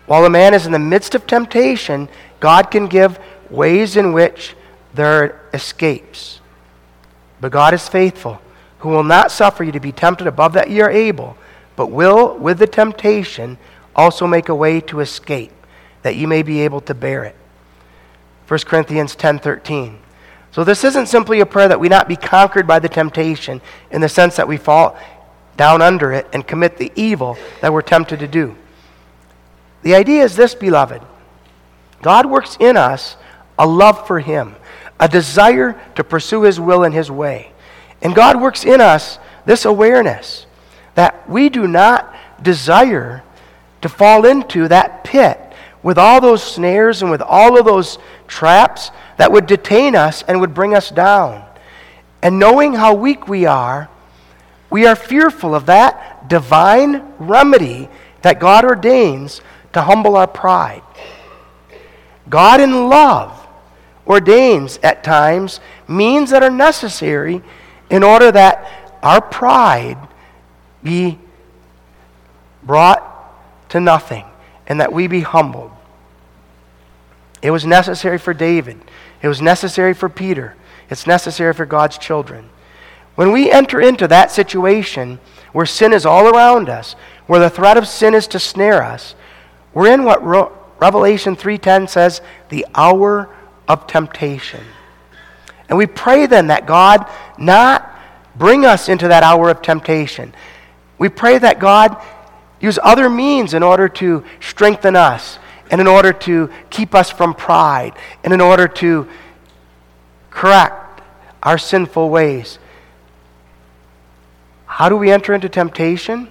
While 0.06 0.24
a 0.24 0.30
man 0.30 0.54
is 0.54 0.66
in 0.66 0.72
the 0.72 0.78
midst 0.78 1.14
of 1.14 1.26
temptation, 1.26 2.08
God 2.38 2.70
can 2.70 2.86
give 2.86 3.18
ways 3.50 3.96
in 3.96 4.12
which 4.12 4.54
there 4.94 5.40
escapes. 5.52 6.40
But 7.40 7.52
God 7.52 7.74
is 7.74 7.88
faithful, 7.88 8.40
who 8.82 8.88
will 8.88 9.04
not 9.04 9.30
suffer 9.30 9.62
you 9.62 9.70
to 9.70 9.78
be 9.78 9.92
tempted 9.92 10.26
above 10.26 10.54
that 10.54 10.68
ye 10.68 10.80
are 10.80 10.90
able, 10.90 11.36
but 11.76 11.86
will, 11.86 12.36
with 12.36 12.58
the 12.58 12.66
temptation, 12.66 13.56
also 13.94 14.26
make 14.26 14.48
a 14.48 14.54
way 14.54 14.80
to 14.80 14.98
escape, 14.98 15.52
that 16.02 16.16
you 16.16 16.26
may 16.26 16.42
be 16.42 16.60
able 16.60 16.80
to 16.80 16.92
bear 16.92 17.22
it. 17.22 17.36
1 18.48 18.66
Corinthians 18.66 19.14
10:13. 19.14 19.98
So 20.50 20.64
this 20.64 20.82
isn't 20.82 21.06
simply 21.06 21.38
a 21.38 21.46
prayer 21.46 21.68
that 21.68 21.78
we 21.78 21.88
not 21.88 22.08
be 22.08 22.16
conquered 22.16 22.66
by 22.66 22.80
the 22.80 22.88
temptation 22.88 23.60
in 23.92 24.00
the 24.00 24.08
sense 24.08 24.34
that 24.34 24.48
we 24.48 24.56
fall 24.56 24.98
down 25.56 25.80
under 25.80 26.12
it 26.12 26.26
and 26.32 26.44
commit 26.44 26.76
the 26.76 26.90
evil 26.96 27.38
that 27.60 27.72
we're 27.72 27.82
tempted 27.82 28.18
to 28.18 28.26
do. 28.26 28.56
The 29.82 29.94
idea 29.94 30.24
is 30.24 30.34
this, 30.34 30.56
beloved 30.56 31.02
God 32.02 32.26
works 32.26 32.56
in 32.58 32.76
us 32.76 33.16
a 33.56 33.66
love 33.66 34.08
for 34.08 34.18
Him, 34.18 34.56
a 34.98 35.06
desire 35.06 35.80
to 35.94 36.02
pursue 36.02 36.42
His 36.42 36.58
will 36.58 36.82
and 36.82 36.92
His 36.92 37.12
way. 37.12 37.51
And 38.02 38.14
God 38.14 38.40
works 38.40 38.64
in 38.64 38.80
us 38.80 39.18
this 39.46 39.64
awareness 39.64 40.46
that 40.94 41.28
we 41.28 41.48
do 41.48 41.66
not 41.66 42.14
desire 42.42 43.22
to 43.80 43.88
fall 43.88 44.26
into 44.26 44.68
that 44.68 45.04
pit 45.04 45.38
with 45.82 45.98
all 45.98 46.20
those 46.20 46.42
snares 46.42 47.02
and 47.02 47.10
with 47.10 47.22
all 47.22 47.58
of 47.58 47.64
those 47.64 47.98
traps 48.26 48.90
that 49.16 49.32
would 49.32 49.46
detain 49.46 49.96
us 49.96 50.22
and 50.22 50.40
would 50.40 50.54
bring 50.54 50.74
us 50.74 50.90
down. 50.90 51.44
And 52.22 52.38
knowing 52.38 52.74
how 52.74 52.94
weak 52.94 53.26
we 53.26 53.46
are, 53.46 53.88
we 54.70 54.86
are 54.86 54.96
fearful 54.96 55.54
of 55.54 55.66
that 55.66 56.28
divine 56.28 57.14
remedy 57.18 57.88
that 58.22 58.40
God 58.40 58.64
ordains 58.64 59.40
to 59.72 59.82
humble 59.82 60.16
our 60.16 60.26
pride. 60.26 60.82
God, 62.28 62.60
in 62.60 62.88
love, 62.88 63.46
ordains 64.06 64.78
at 64.82 65.02
times 65.02 65.60
means 65.88 66.30
that 66.30 66.42
are 66.42 66.50
necessary 66.50 67.42
in 67.92 68.02
order 68.02 68.32
that 68.32 68.98
our 69.02 69.20
pride 69.20 69.98
be 70.82 71.18
brought 72.64 73.68
to 73.68 73.78
nothing 73.78 74.24
and 74.66 74.80
that 74.80 74.92
we 74.92 75.06
be 75.06 75.20
humbled. 75.20 75.70
It 77.42 77.50
was 77.50 77.66
necessary 77.66 78.18
for 78.18 78.32
David. 78.32 78.80
It 79.20 79.28
was 79.28 79.42
necessary 79.42 79.92
for 79.92 80.08
Peter. 80.08 80.56
It's 80.88 81.06
necessary 81.06 81.52
for 81.52 81.66
God's 81.66 81.98
children. 81.98 82.48
When 83.14 83.30
we 83.30 83.50
enter 83.50 83.80
into 83.80 84.08
that 84.08 84.30
situation 84.30 85.20
where 85.52 85.66
sin 85.66 85.92
is 85.92 86.06
all 86.06 86.34
around 86.34 86.70
us, 86.70 86.94
where 87.26 87.40
the 87.40 87.50
threat 87.50 87.76
of 87.76 87.86
sin 87.86 88.14
is 88.14 88.26
to 88.28 88.38
snare 88.38 88.82
us, 88.82 89.14
we're 89.74 89.92
in 89.92 90.04
what 90.04 90.24
Revelation 90.80 91.36
3:10 91.36 91.88
says, 91.88 92.22
the 92.48 92.66
hour 92.74 93.28
of 93.68 93.86
temptation. 93.86 94.64
And 95.68 95.78
we 95.78 95.86
pray 95.86 96.26
then 96.26 96.48
that 96.48 96.66
God 96.66 97.08
not 97.38 97.88
bring 98.36 98.64
us 98.64 98.88
into 98.88 99.08
that 99.08 99.22
hour 99.22 99.50
of 99.50 99.62
temptation. 99.62 100.34
We 100.98 101.08
pray 101.08 101.38
that 101.38 101.58
God 101.58 102.02
use 102.60 102.78
other 102.82 103.10
means 103.10 103.54
in 103.54 103.62
order 103.62 103.88
to 103.88 104.24
strengthen 104.40 104.96
us 104.96 105.38
and 105.70 105.80
in 105.80 105.86
order 105.86 106.12
to 106.12 106.50
keep 106.70 106.94
us 106.94 107.10
from 107.10 107.34
pride 107.34 107.94
and 108.22 108.32
in 108.32 108.40
order 108.40 108.68
to 108.68 109.08
correct 110.30 111.02
our 111.42 111.58
sinful 111.58 112.08
ways. 112.08 112.58
How 114.66 114.88
do 114.88 114.96
we 114.96 115.10
enter 115.10 115.34
into 115.34 115.48
temptation? 115.48 116.28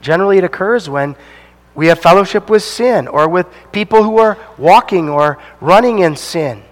Generally, 0.00 0.38
it 0.38 0.44
occurs 0.44 0.88
when 0.88 1.16
we 1.74 1.86
have 1.86 2.00
fellowship 2.00 2.50
with 2.50 2.62
sin 2.62 3.08
or 3.08 3.28
with 3.28 3.46
people 3.70 4.02
who 4.02 4.18
are 4.18 4.36
walking 4.58 5.08
or 5.08 5.38
running 5.60 6.00
in 6.00 6.16
sin. 6.16 6.62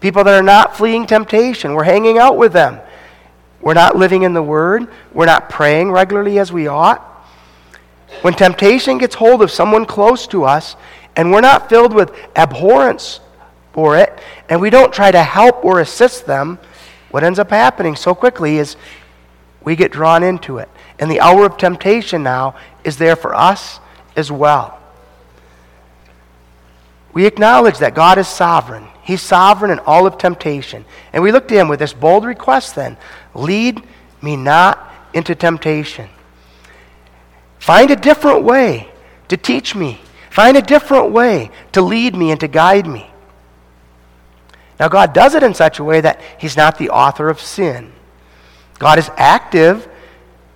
People 0.00 0.24
that 0.24 0.34
are 0.34 0.42
not 0.42 0.76
fleeing 0.76 1.06
temptation. 1.06 1.74
We're 1.74 1.84
hanging 1.84 2.18
out 2.18 2.36
with 2.36 2.52
them. 2.52 2.80
We're 3.60 3.74
not 3.74 3.96
living 3.96 4.22
in 4.22 4.34
the 4.34 4.42
Word. 4.42 4.88
We're 5.12 5.26
not 5.26 5.48
praying 5.48 5.90
regularly 5.90 6.38
as 6.38 6.52
we 6.52 6.66
ought. 6.66 7.02
When 8.22 8.34
temptation 8.34 8.98
gets 8.98 9.14
hold 9.14 9.42
of 9.42 9.50
someone 9.50 9.84
close 9.84 10.26
to 10.28 10.44
us 10.44 10.76
and 11.16 11.32
we're 11.32 11.40
not 11.40 11.68
filled 11.68 11.92
with 11.92 12.12
abhorrence 12.36 13.20
for 13.72 13.96
it 13.96 14.18
and 14.48 14.60
we 14.60 14.70
don't 14.70 14.92
try 14.92 15.10
to 15.10 15.22
help 15.22 15.64
or 15.64 15.80
assist 15.80 16.26
them, 16.26 16.58
what 17.10 17.24
ends 17.24 17.38
up 17.38 17.50
happening 17.50 17.96
so 17.96 18.14
quickly 18.14 18.58
is 18.58 18.76
we 19.64 19.74
get 19.74 19.90
drawn 19.90 20.22
into 20.22 20.58
it. 20.58 20.68
And 20.98 21.10
the 21.10 21.20
hour 21.20 21.44
of 21.44 21.56
temptation 21.56 22.22
now 22.22 22.54
is 22.84 22.96
there 22.96 23.16
for 23.16 23.34
us 23.34 23.80
as 24.14 24.30
well. 24.30 24.78
We 27.16 27.24
acknowledge 27.24 27.78
that 27.78 27.94
God 27.94 28.18
is 28.18 28.28
sovereign. 28.28 28.88
He's 29.00 29.22
sovereign 29.22 29.70
in 29.70 29.78
all 29.78 30.06
of 30.06 30.18
temptation. 30.18 30.84
And 31.14 31.22
we 31.22 31.32
look 31.32 31.48
to 31.48 31.54
Him 31.54 31.66
with 31.66 31.78
this 31.78 31.94
bold 31.94 32.26
request 32.26 32.74
then 32.74 32.98
lead 33.32 33.82
me 34.20 34.36
not 34.36 34.92
into 35.14 35.34
temptation. 35.34 36.10
Find 37.58 37.90
a 37.90 37.96
different 37.96 38.44
way 38.44 38.90
to 39.28 39.38
teach 39.38 39.74
me. 39.74 39.98
Find 40.28 40.58
a 40.58 40.60
different 40.60 41.10
way 41.10 41.50
to 41.72 41.80
lead 41.80 42.14
me 42.14 42.32
and 42.32 42.40
to 42.40 42.48
guide 42.48 42.86
me. 42.86 43.08
Now, 44.78 44.88
God 44.88 45.14
does 45.14 45.34
it 45.34 45.42
in 45.42 45.54
such 45.54 45.78
a 45.78 45.84
way 45.84 46.02
that 46.02 46.20
He's 46.38 46.54
not 46.54 46.76
the 46.76 46.90
author 46.90 47.30
of 47.30 47.40
sin. 47.40 47.94
God 48.78 48.98
is 48.98 49.10
active. 49.16 49.88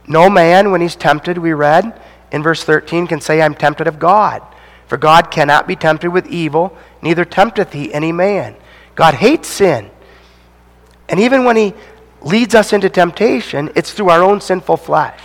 No 0.06 0.28
man, 0.28 0.72
when 0.72 0.82
he's 0.82 0.94
tempted, 0.94 1.38
we 1.38 1.54
read 1.54 1.98
in 2.30 2.42
verse 2.42 2.62
13, 2.64 3.06
can 3.06 3.22
say, 3.22 3.40
I'm 3.40 3.54
tempted 3.54 3.86
of 3.86 3.98
God. 3.98 4.42
For 4.90 4.96
God 4.96 5.30
cannot 5.30 5.68
be 5.68 5.76
tempted 5.76 6.10
with 6.10 6.26
evil, 6.26 6.76
neither 7.00 7.24
tempteth 7.24 7.72
he 7.72 7.94
any 7.94 8.10
man. 8.10 8.56
God 8.96 9.14
hates 9.14 9.46
sin. 9.46 9.88
And 11.08 11.20
even 11.20 11.44
when 11.44 11.54
he 11.54 11.74
leads 12.22 12.56
us 12.56 12.72
into 12.72 12.90
temptation, 12.90 13.70
it's 13.76 13.92
through 13.92 14.08
our 14.08 14.20
own 14.20 14.40
sinful 14.40 14.78
flesh. 14.78 15.20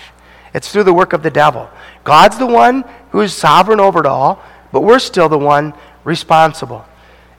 It's 0.53 0.71
through 0.71 0.83
the 0.83 0.93
work 0.93 1.13
of 1.13 1.23
the 1.23 1.31
devil. 1.31 1.67
God's 2.03 2.37
the 2.37 2.45
one 2.45 2.83
who 3.09 3.21
is 3.21 3.33
sovereign 3.33 3.79
over 3.79 4.01
it 4.01 4.05
all, 4.05 4.39
but 4.71 4.81
we're 4.81 4.99
still 4.99 5.29
the 5.29 5.39
one 5.39 5.73
responsible. 6.03 6.85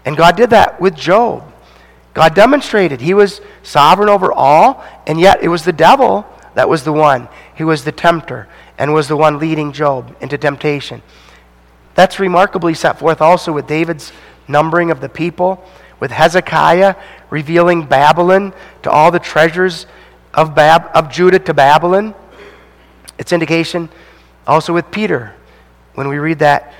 And 0.04 0.16
God 0.16 0.36
did 0.36 0.50
that 0.50 0.80
with 0.80 0.96
Job. 0.96 1.44
God 2.12 2.34
demonstrated 2.34 3.00
he 3.00 3.14
was 3.14 3.40
sovereign 3.62 4.08
over 4.08 4.32
all, 4.32 4.84
and 5.06 5.20
yet 5.20 5.44
it 5.44 5.48
was 5.48 5.64
the 5.64 5.72
devil 5.72 6.26
that 6.54 6.68
was 6.68 6.82
the 6.82 6.92
one 6.92 7.28
who 7.54 7.68
was 7.68 7.84
the 7.84 7.92
tempter 7.92 8.48
and 8.78 8.92
was 8.92 9.06
the 9.06 9.16
one 9.16 9.38
leading 9.38 9.70
Job 9.70 10.16
into 10.20 10.36
temptation. 10.36 11.02
That's 11.96 12.20
remarkably 12.20 12.74
set 12.74 12.98
forth 13.00 13.20
also 13.20 13.52
with 13.52 13.66
David's 13.66 14.12
numbering 14.46 14.92
of 14.92 15.00
the 15.00 15.08
people, 15.08 15.64
with 15.98 16.12
Hezekiah 16.12 16.94
revealing 17.30 17.86
Babylon 17.86 18.54
to 18.82 18.90
all 18.90 19.10
the 19.10 19.18
treasures 19.18 19.86
of, 20.32 20.54
Bab- 20.54 20.90
of 20.94 21.10
Judah 21.10 21.38
to 21.40 21.54
Babylon. 21.54 22.14
It's 23.18 23.32
indication 23.32 23.88
also 24.46 24.72
with 24.72 24.90
Peter 24.90 25.34
when 25.94 26.08
we 26.08 26.18
read 26.18 26.38
that 26.40 26.72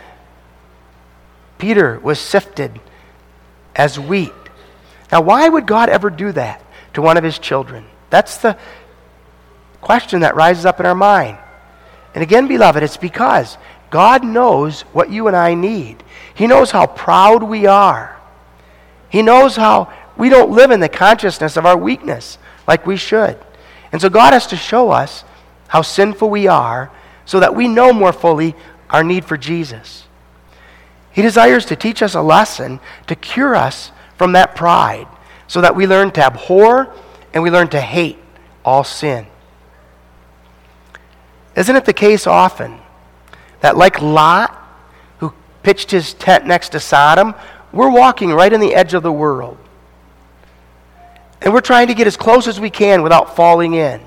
Peter 1.59 1.99
was 2.01 2.21
sifted 2.21 2.79
as 3.75 3.99
wheat. 3.99 4.33
Now, 5.11 5.23
why 5.23 5.49
would 5.49 5.67
God 5.67 5.89
ever 5.89 6.11
do 6.11 6.33
that 6.33 6.63
to 6.93 7.01
one 7.01 7.17
of 7.17 7.25
his 7.25 7.39
children? 7.39 7.87
That's 8.11 8.37
the 8.37 8.59
question 9.81 10.21
that 10.21 10.37
rises 10.37 10.67
up 10.67 10.79
in 10.79 10.87
our 10.87 10.95
mind. 10.95 11.39
And 12.15 12.23
again, 12.23 12.49
beloved, 12.49 12.83
it's 12.83 12.97
because 12.97 13.57
God 13.97 14.23
knows 14.25 14.83
what 14.93 15.11
you 15.11 15.27
and 15.27 15.35
I 15.35 15.55
need. 15.55 16.05
He 16.35 16.47
knows 16.47 16.71
how 16.71 16.87
proud 16.87 17.43
we 17.43 17.65
are. 17.65 18.21
He 19.09 19.23
knows 19.23 19.57
how 19.57 19.91
we 20.19 20.29
don't 20.29 20.51
live 20.51 20.71
in 20.71 20.81
the 20.81 20.89
consciousness 20.91 21.57
of 21.57 21.65
our 21.65 21.79
weakness 21.79 22.37
like 22.69 22.87
we 22.87 22.99
should. 22.99 23.39
And 23.93 24.03
so 24.03 24.11
God 24.11 24.35
has 24.35 24.47
to 24.49 24.57
show 24.57 24.91
us 24.91 25.25
how 25.69 25.81
sinful 25.81 26.29
we 26.29 26.47
are 26.47 26.91
so 27.25 27.41
that 27.41 27.55
we 27.55 27.69
know 27.69 27.91
more 27.91 28.13
fully 28.13 28.55
our 28.91 29.03
need 29.03 29.25
for 29.25 29.39
Jesus. 29.39 30.05
He 31.11 31.23
desires 31.23 31.65
to 31.65 31.75
teach 31.75 32.03
us 32.03 32.15
a 32.15 32.21
lesson 32.21 32.81
to 33.07 33.17
cure 33.17 33.57
us 33.57 33.93
from 34.19 34.33
that 34.33 34.55
pride 34.55 35.07
so 35.49 35.63
that 35.63 35.75
we 35.75 35.87
learn 35.87 36.11
to 36.11 36.23
abhor 36.23 36.95
and 37.33 37.43
we 37.43 37.51
learn 37.51 37.69
to 37.69 37.81
hate 37.81 38.19
all 38.63 38.85
sin. 38.85 39.27
Isn't 41.55 41.77
it 41.77 41.87
the 41.87 41.95
case 41.95 42.27
often 42.27 42.81
that, 43.67 43.77
like 43.77 44.01
Lot, 44.01 44.57
who 45.19 45.35
pitched 45.65 45.91
his 45.91 46.15
tent 46.15 46.47
next 46.47 46.69
to 46.69 46.79
Sodom, 46.79 47.35
we're 47.73 47.91
walking 47.91 48.33
right 48.33 48.53
in 48.53 48.61
the 48.61 48.73
edge 48.73 48.95
of 48.95 49.03
the 49.03 49.11
world? 49.11 49.59
And 51.43 51.53
we're 51.53 51.61
trying 51.61 51.89
to 51.89 51.95
get 51.95 52.07
as 52.07 52.17
close 52.17 52.47
as 52.47 52.61
we 52.61 52.71
can 52.71 53.03
without 53.03 53.35
falling 53.35 53.75
in. 53.75 54.01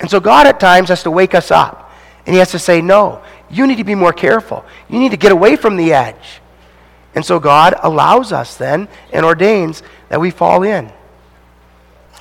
And 0.00 0.10
so 0.10 0.18
God 0.18 0.48
at 0.48 0.58
times 0.58 0.88
has 0.88 1.04
to 1.04 1.12
wake 1.12 1.32
us 1.32 1.52
up. 1.52 1.92
And 2.26 2.34
He 2.34 2.40
has 2.40 2.50
to 2.50 2.58
say, 2.58 2.82
No, 2.82 3.22
you 3.48 3.68
need 3.68 3.78
to 3.78 3.84
be 3.84 3.94
more 3.94 4.12
careful. 4.12 4.64
You 4.88 4.98
need 4.98 5.12
to 5.12 5.16
get 5.16 5.30
away 5.30 5.54
from 5.54 5.76
the 5.76 5.92
edge. 5.92 6.40
And 7.14 7.24
so 7.24 7.38
God 7.38 7.76
allows 7.84 8.32
us 8.32 8.56
then 8.56 8.88
and 9.12 9.24
ordains 9.24 9.84
that 10.08 10.20
we 10.20 10.32
fall 10.32 10.64
in. 10.64 10.90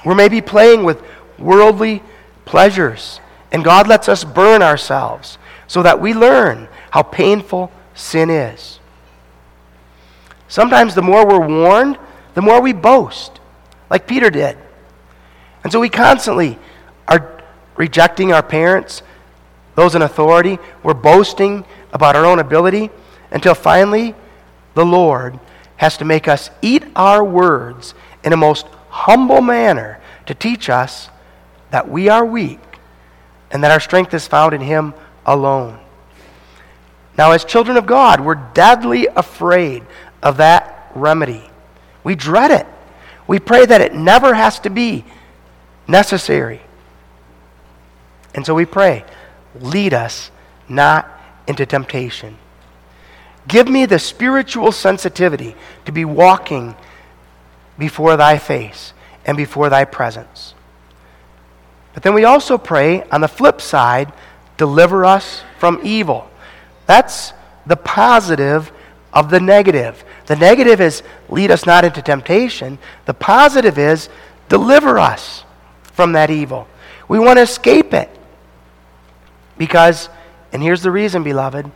We're 0.05 0.13
maybe 0.13 0.41
playing 0.41 0.83
with 0.83 1.01
worldly 1.39 2.03
pleasures 2.45 3.19
and 3.51 3.63
God 3.63 3.87
lets 3.87 4.09
us 4.09 4.23
burn 4.23 4.61
ourselves 4.61 5.37
so 5.67 5.83
that 5.83 5.99
we 5.99 6.13
learn 6.13 6.67
how 6.91 7.03
painful 7.03 7.71
sin 7.93 8.29
is. 8.29 8.79
Sometimes 10.47 10.95
the 10.95 11.01
more 11.01 11.25
we're 11.25 11.45
warned, 11.45 11.97
the 12.33 12.41
more 12.41 12.61
we 12.61 12.73
boast, 12.73 13.39
like 13.89 14.07
Peter 14.07 14.29
did. 14.29 14.57
And 15.63 15.71
so 15.71 15.79
we 15.79 15.89
constantly 15.89 16.59
are 17.07 17.41
rejecting 17.75 18.31
our 18.31 18.43
parents, 18.43 19.01
those 19.75 19.95
in 19.95 20.01
authority. 20.01 20.59
We're 20.83 20.93
boasting 20.93 21.65
about 21.91 22.15
our 22.15 22.25
own 22.25 22.39
ability 22.39 22.89
until 23.31 23.55
finally 23.55 24.15
the 24.75 24.85
Lord 24.85 25.39
has 25.77 25.97
to 25.97 26.05
make 26.05 26.27
us 26.27 26.49
eat 26.61 26.83
our 26.95 27.23
words 27.23 27.95
in 28.23 28.33
a 28.33 28.37
most 28.37 28.67
humble 28.89 29.41
manner 29.41 29.99
to 30.25 30.33
teach 30.33 30.69
us 30.69 31.09
that 31.71 31.89
we 31.89 32.07
are 32.09 32.25
weak 32.25 32.59
and 33.51 33.63
that 33.63 33.71
our 33.71 33.79
strength 33.79 34.13
is 34.13 34.27
found 34.27 34.53
in 34.53 34.61
Him 34.61 34.93
alone. 35.25 35.79
Now, 37.17 37.31
as 37.31 37.45
children 37.45 37.77
of 37.77 37.85
God, 37.85 38.19
we're 38.19 38.35
deadly 38.35 39.07
afraid 39.07 39.83
of 40.21 40.37
that 40.37 40.91
remedy. 40.95 41.43
We 42.03 42.15
dread 42.15 42.51
it. 42.51 42.67
We 43.27 43.39
pray 43.39 43.65
that 43.65 43.81
it 43.81 43.93
never 43.93 44.33
has 44.33 44.59
to 44.61 44.69
be 44.69 45.05
necessary. 45.87 46.61
And 48.33 48.45
so 48.45 48.53
we 48.53 48.65
pray, 48.65 49.05
lead 49.59 49.93
us 49.93 50.29
not 50.67 51.09
into 51.47 51.65
temptation. 51.65 52.37
Give 53.47 53.67
me 53.67 53.85
the 53.85 53.99
spiritual 53.99 54.71
sensitivity 54.71 55.55
to 55.85 55.91
be 55.91 56.03
walking 56.03 56.75
before 57.77 58.17
thy 58.17 58.37
face 58.37 58.93
and 59.25 59.37
before 59.37 59.69
thy 59.69 59.85
presence. 59.85 60.53
But 61.93 62.03
then 62.03 62.13
we 62.13 62.25
also 62.25 62.57
pray, 62.57 63.03
on 63.03 63.21
the 63.21 63.27
flip 63.27 63.61
side, 63.61 64.11
deliver 64.57 65.05
us 65.05 65.43
from 65.59 65.79
evil. 65.83 66.29
That's 66.85 67.33
the 67.65 67.75
positive 67.75 68.71
of 69.13 69.29
the 69.29 69.39
negative. 69.39 70.03
The 70.27 70.35
negative 70.35 70.81
is 70.81 71.03
lead 71.29 71.51
us 71.51 71.65
not 71.65 71.85
into 71.85 72.01
temptation. 72.01 72.77
The 73.05 73.13
positive 73.13 73.77
is 73.77 74.09
deliver 74.49 74.99
us 74.99 75.43
from 75.83 76.13
that 76.13 76.29
evil. 76.29 76.67
We 77.07 77.19
want 77.19 77.37
to 77.37 77.43
escape 77.43 77.93
it. 77.93 78.09
Because, 79.57 80.09
and 80.51 80.61
here's 80.61 80.81
the 80.81 80.91
reason, 80.91 81.23
beloved, 81.23 81.71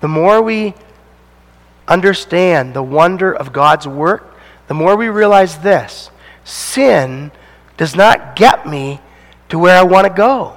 the 0.00 0.08
more 0.08 0.42
we 0.42 0.74
understand 1.86 2.74
the 2.74 2.82
wonder 2.82 3.32
of 3.32 3.52
God's 3.52 3.86
work, 3.86 4.34
the 4.66 4.74
more 4.74 4.96
we 4.96 5.08
realize 5.08 5.58
this 5.58 6.10
sin 6.44 7.30
does 7.76 7.96
not 7.96 8.36
get 8.36 8.66
me 8.66 9.00
to 9.48 9.58
where 9.58 9.76
I 9.76 9.82
want 9.82 10.06
to 10.06 10.12
go. 10.12 10.56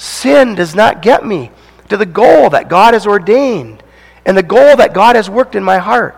Sin 0.00 0.54
does 0.54 0.74
not 0.74 1.02
get 1.02 1.26
me 1.26 1.50
to 1.90 1.98
the 1.98 2.06
goal 2.06 2.48
that 2.48 2.70
God 2.70 2.94
has 2.94 3.06
ordained 3.06 3.82
and 4.24 4.34
the 4.34 4.42
goal 4.42 4.74
that 4.76 4.94
God 4.94 5.14
has 5.14 5.28
worked 5.28 5.54
in 5.54 5.62
my 5.62 5.76
heart. 5.76 6.16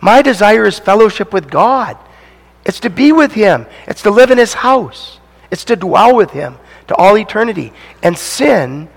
My 0.00 0.22
desire 0.22 0.66
is 0.66 0.78
fellowship 0.78 1.32
with 1.32 1.50
God. 1.50 1.96
It's 2.64 2.78
to 2.78 2.90
be 2.90 3.10
with 3.10 3.32
Him, 3.32 3.66
it's 3.88 4.02
to 4.02 4.12
live 4.12 4.30
in 4.30 4.38
His 4.38 4.54
house, 4.54 5.18
it's 5.50 5.64
to 5.64 5.74
dwell 5.74 6.14
with 6.14 6.30
Him 6.30 6.54
to 6.86 6.94
all 6.94 7.18
eternity. 7.18 7.72
And 8.04 8.16
sin 8.16 8.88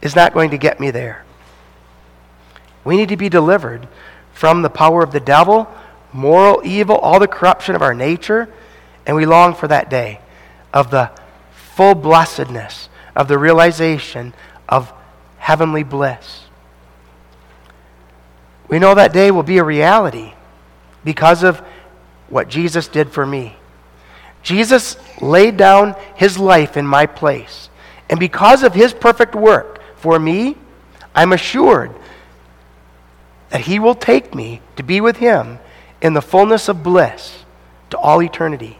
is 0.00 0.16
not 0.16 0.32
going 0.32 0.52
to 0.52 0.58
get 0.58 0.80
me 0.80 0.90
there. 0.90 1.22
We 2.82 2.96
need 2.96 3.10
to 3.10 3.18
be 3.18 3.28
delivered 3.28 3.88
from 4.32 4.62
the 4.62 4.70
power 4.70 5.02
of 5.02 5.12
the 5.12 5.20
devil, 5.20 5.70
moral 6.14 6.62
evil, 6.64 6.96
all 6.96 7.20
the 7.20 7.28
corruption 7.28 7.74
of 7.74 7.82
our 7.82 7.92
nature, 7.92 8.48
and 9.04 9.14
we 9.14 9.26
long 9.26 9.54
for 9.54 9.68
that 9.68 9.90
day 9.90 10.20
of 10.72 10.90
the 10.90 11.10
full 11.76 11.94
blessedness, 11.94 12.88
of 13.14 13.28
the 13.28 13.38
realization 13.38 14.32
of 14.66 14.92
heavenly 15.38 15.82
bliss. 15.82 16.44
We 18.68 18.78
know 18.78 18.94
that 18.94 19.12
day 19.12 19.30
will 19.30 19.42
be 19.42 19.58
a 19.58 19.64
reality 19.64 20.32
because 21.04 21.42
of 21.42 21.62
what 22.28 22.48
Jesus 22.48 22.88
did 22.88 23.10
for 23.10 23.26
me. 23.26 23.56
Jesus 24.42 24.96
laid 25.20 25.58
down 25.58 25.96
his 26.14 26.38
life 26.38 26.78
in 26.78 26.86
my 26.86 27.04
place. 27.04 27.68
And 28.08 28.18
because 28.18 28.62
of 28.62 28.72
his 28.72 28.94
perfect 28.94 29.34
work 29.34 29.80
for 29.96 30.18
me, 30.18 30.56
I'm 31.14 31.32
assured 31.32 31.94
that 33.50 33.62
he 33.62 33.78
will 33.78 33.94
take 33.94 34.34
me 34.34 34.62
to 34.76 34.82
be 34.82 35.00
with 35.00 35.18
him 35.18 35.58
in 36.00 36.14
the 36.14 36.22
fullness 36.22 36.68
of 36.68 36.82
bliss 36.82 37.44
to 37.90 37.98
all 37.98 38.22
eternity. 38.22 38.78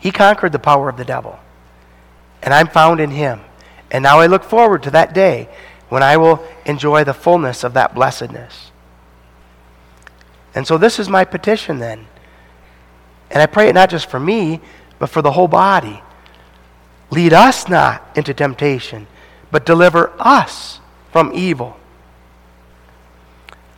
He 0.00 0.10
conquered 0.10 0.52
the 0.52 0.58
power 0.58 0.88
of 0.88 0.96
the 0.96 1.04
devil, 1.04 1.38
and 2.42 2.52
I'm 2.52 2.66
found 2.66 3.00
in 3.00 3.10
him. 3.10 3.40
And 3.90 4.02
now 4.02 4.18
I 4.18 4.26
look 4.26 4.44
forward 4.44 4.82
to 4.84 4.90
that 4.92 5.12
day 5.12 5.48
when 5.90 6.02
I 6.02 6.16
will 6.16 6.42
enjoy 6.64 7.04
the 7.04 7.14
fullness 7.14 7.62
of 7.64 7.74
that 7.74 7.94
blessedness. 7.94 8.70
And 10.54 10.66
so, 10.66 10.78
this 10.78 10.98
is 10.98 11.08
my 11.08 11.24
petition 11.24 11.78
then. 11.78 12.06
And 13.30 13.42
I 13.42 13.46
pray 13.46 13.68
it 13.68 13.74
not 13.74 13.90
just 13.90 14.10
for 14.10 14.18
me, 14.18 14.60
but 14.98 15.10
for 15.10 15.22
the 15.22 15.32
whole 15.32 15.48
body. 15.48 16.02
Lead 17.10 17.32
us 17.32 17.68
not 17.68 18.08
into 18.16 18.32
temptation, 18.32 19.06
but 19.50 19.66
deliver 19.66 20.12
us 20.18 20.80
from 21.12 21.32
evil. 21.34 21.76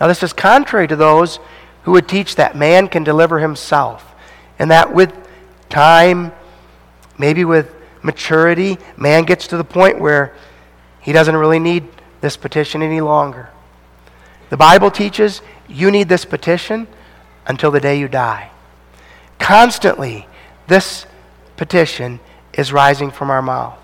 Now, 0.01 0.07
this 0.07 0.23
is 0.23 0.33
contrary 0.33 0.87
to 0.89 0.97
those 0.97 1.39
who 1.83 1.93
would 1.93 2.09
teach 2.09 2.37
that 2.37 2.57
man 2.57 2.89
can 2.89 3.05
deliver 3.05 3.39
himself, 3.39 4.15
and 4.59 4.71
that 4.71 4.95
with 4.95 5.13
time, 5.73 6.31
maybe 7.19 7.45
with 7.45 7.75
maturity, 8.03 8.79
man 8.97 9.25
gets 9.25 9.49
to 9.49 9.57
the 9.57 9.65
point 9.65 9.99
where 9.99 10.35
he 11.01 11.13
doesn't 11.13 11.37
really 11.37 11.59
need 11.59 11.89
this 12.21 12.37
petition 12.37 12.83
any 12.83 13.01
longer. 13.01 13.49
The 14.51 14.57
Bible 14.57 14.91
teaches 14.91 15.41
you 15.69 15.91
need 15.91 16.09
this 16.09 16.25
petition 16.25 16.87
until 17.47 17.71
the 17.71 17.81
day 17.81 17.99
you 17.99 18.07
die. 18.07 18.51
Constantly, 19.39 20.29
this 20.69 21.07
petition 21.57 22.21
is 22.53 22.73
rising 22.73 23.11
from 23.11 23.31
our 23.31 23.43
mouth. 23.43 23.79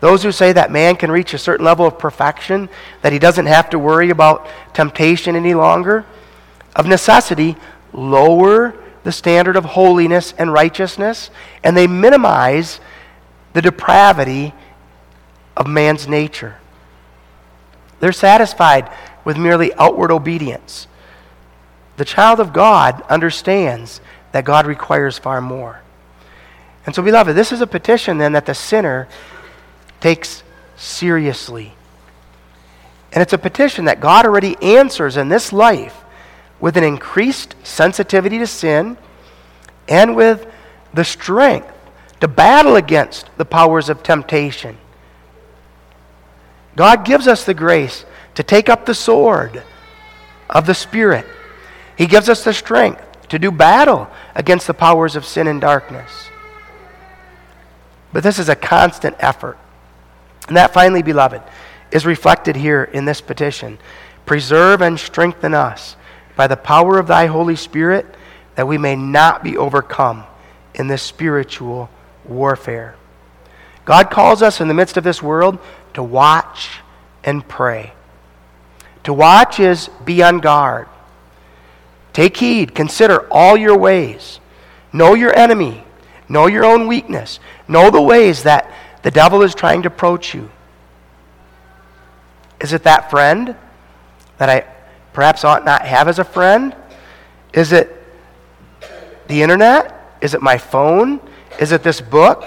Those 0.00 0.22
who 0.22 0.32
say 0.32 0.52
that 0.52 0.72
man 0.72 0.96
can 0.96 1.10
reach 1.10 1.34
a 1.34 1.38
certain 1.38 1.64
level 1.64 1.86
of 1.86 1.98
perfection, 1.98 2.68
that 3.02 3.12
he 3.12 3.18
doesn't 3.18 3.46
have 3.46 3.70
to 3.70 3.78
worry 3.78 4.10
about 4.10 4.46
temptation 4.72 5.36
any 5.36 5.54
longer, 5.54 6.04
of 6.74 6.86
necessity, 6.86 7.56
lower 7.92 8.74
the 9.04 9.12
standard 9.12 9.56
of 9.56 9.64
holiness 9.64 10.34
and 10.36 10.52
righteousness, 10.52 11.30
and 11.62 11.76
they 11.76 11.86
minimize 11.86 12.80
the 13.52 13.62
depravity 13.62 14.52
of 15.56 15.66
man's 15.66 16.08
nature. 16.08 16.56
They're 18.00 18.12
satisfied 18.12 18.90
with 19.24 19.36
merely 19.36 19.72
outward 19.74 20.10
obedience. 20.10 20.88
The 21.96 22.04
child 22.04 22.40
of 22.40 22.52
God 22.52 23.02
understands 23.02 24.00
that 24.32 24.44
God 24.44 24.66
requires 24.66 25.16
far 25.16 25.40
more. 25.40 25.80
And 26.86 26.94
so, 26.94 27.02
beloved, 27.02 27.36
this 27.36 27.52
is 27.52 27.60
a 27.60 27.66
petition 27.66 28.18
then 28.18 28.32
that 28.32 28.46
the 28.46 28.54
sinner 28.54 29.08
takes 30.00 30.42
seriously. 30.76 31.72
And 33.12 33.22
it's 33.22 33.32
a 33.32 33.38
petition 33.38 33.84
that 33.84 34.00
God 34.00 34.26
already 34.26 34.56
answers 34.60 35.16
in 35.16 35.28
this 35.28 35.52
life 35.52 36.03
with 36.64 36.78
an 36.78 36.82
increased 36.82 37.54
sensitivity 37.62 38.38
to 38.38 38.46
sin 38.46 38.96
and 39.86 40.16
with 40.16 40.50
the 40.94 41.04
strength 41.04 41.70
to 42.20 42.26
battle 42.26 42.76
against 42.76 43.28
the 43.36 43.44
powers 43.44 43.90
of 43.90 44.02
temptation. 44.02 44.74
God 46.74 47.04
gives 47.04 47.28
us 47.28 47.44
the 47.44 47.52
grace 47.52 48.06
to 48.34 48.42
take 48.42 48.70
up 48.70 48.86
the 48.86 48.94
sword 48.94 49.62
of 50.48 50.64
the 50.64 50.72
Spirit. 50.72 51.26
He 51.98 52.06
gives 52.06 52.30
us 52.30 52.44
the 52.44 52.54
strength 52.54 53.04
to 53.28 53.38
do 53.38 53.50
battle 53.50 54.08
against 54.34 54.66
the 54.66 54.72
powers 54.72 55.16
of 55.16 55.26
sin 55.26 55.46
and 55.48 55.60
darkness. 55.60 56.30
But 58.10 58.22
this 58.22 58.38
is 58.38 58.48
a 58.48 58.56
constant 58.56 59.16
effort. 59.18 59.58
And 60.48 60.56
that 60.56 60.72
finally, 60.72 61.02
beloved, 61.02 61.42
is 61.90 62.06
reflected 62.06 62.56
here 62.56 62.84
in 62.84 63.04
this 63.04 63.20
petition. 63.20 63.76
Preserve 64.24 64.80
and 64.80 64.98
strengthen 64.98 65.52
us 65.52 65.96
by 66.36 66.46
the 66.46 66.56
power 66.56 66.98
of 66.98 67.06
thy 67.06 67.26
Holy 67.26 67.56
Spirit 67.56 68.06
that 68.54 68.68
we 68.68 68.78
may 68.78 68.96
not 68.96 69.42
be 69.42 69.56
overcome 69.56 70.24
in 70.74 70.88
this 70.88 71.02
spiritual 71.02 71.90
warfare. 72.24 72.96
God 73.84 74.10
calls 74.10 74.42
us 74.42 74.60
in 74.60 74.68
the 74.68 74.74
midst 74.74 74.96
of 74.96 75.04
this 75.04 75.22
world 75.22 75.58
to 75.94 76.02
watch 76.02 76.80
and 77.22 77.46
pray. 77.46 77.92
To 79.04 79.12
watch 79.12 79.60
is 79.60 79.90
be 80.04 80.22
on 80.22 80.38
guard. 80.38 80.88
Take 82.12 82.36
heed, 82.36 82.74
consider 82.74 83.26
all 83.30 83.56
your 83.56 83.76
ways. 83.76 84.40
Know 84.92 85.14
your 85.14 85.36
enemy, 85.36 85.84
know 86.28 86.46
your 86.46 86.64
own 86.64 86.86
weakness, 86.86 87.40
know 87.68 87.90
the 87.90 88.00
ways 88.00 88.44
that 88.44 88.70
the 89.02 89.10
devil 89.10 89.42
is 89.42 89.54
trying 89.54 89.82
to 89.82 89.88
approach 89.88 90.32
you. 90.32 90.50
Is 92.60 92.72
it 92.72 92.84
that 92.84 93.10
friend 93.10 93.56
that 94.38 94.48
I 94.48 94.73
perhaps 95.14 95.44
ought 95.44 95.64
not 95.64 95.82
have 95.82 96.08
as 96.08 96.18
a 96.18 96.24
friend? 96.24 96.76
Is 97.54 97.72
it 97.72 97.90
the 99.28 99.40
internet? 99.40 100.18
Is 100.20 100.34
it 100.34 100.42
my 100.42 100.58
phone? 100.58 101.20
Is 101.58 101.72
it 101.72 101.82
this 101.82 102.00
book? 102.02 102.44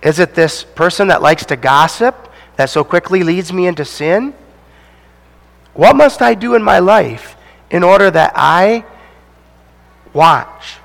Is 0.00 0.20
it 0.20 0.34
this 0.34 0.62
person 0.62 1.08
that 1.08 1.20
likes 1.20 1.44
to 1.46 1.56
gossip 1.56 2.32
that 2.56 2.70
so 2.70 2.84
quickly 2.84 3.22
leads 3.22 3.52
me 3.52 3.66
into 3.66 3.84
sin? 3.84 4.32
What 5.74 5.96
must 5.96 6.22
I 6.22 6.34
do 6.34 6.54
in 6.54 6.62
my 6.62 6.78
life 6.78 7.36
in 7.70 7.82
order 7.82 8.10
that 8.10 8.32
I 8.34 8.84
watch? 10.12 10.78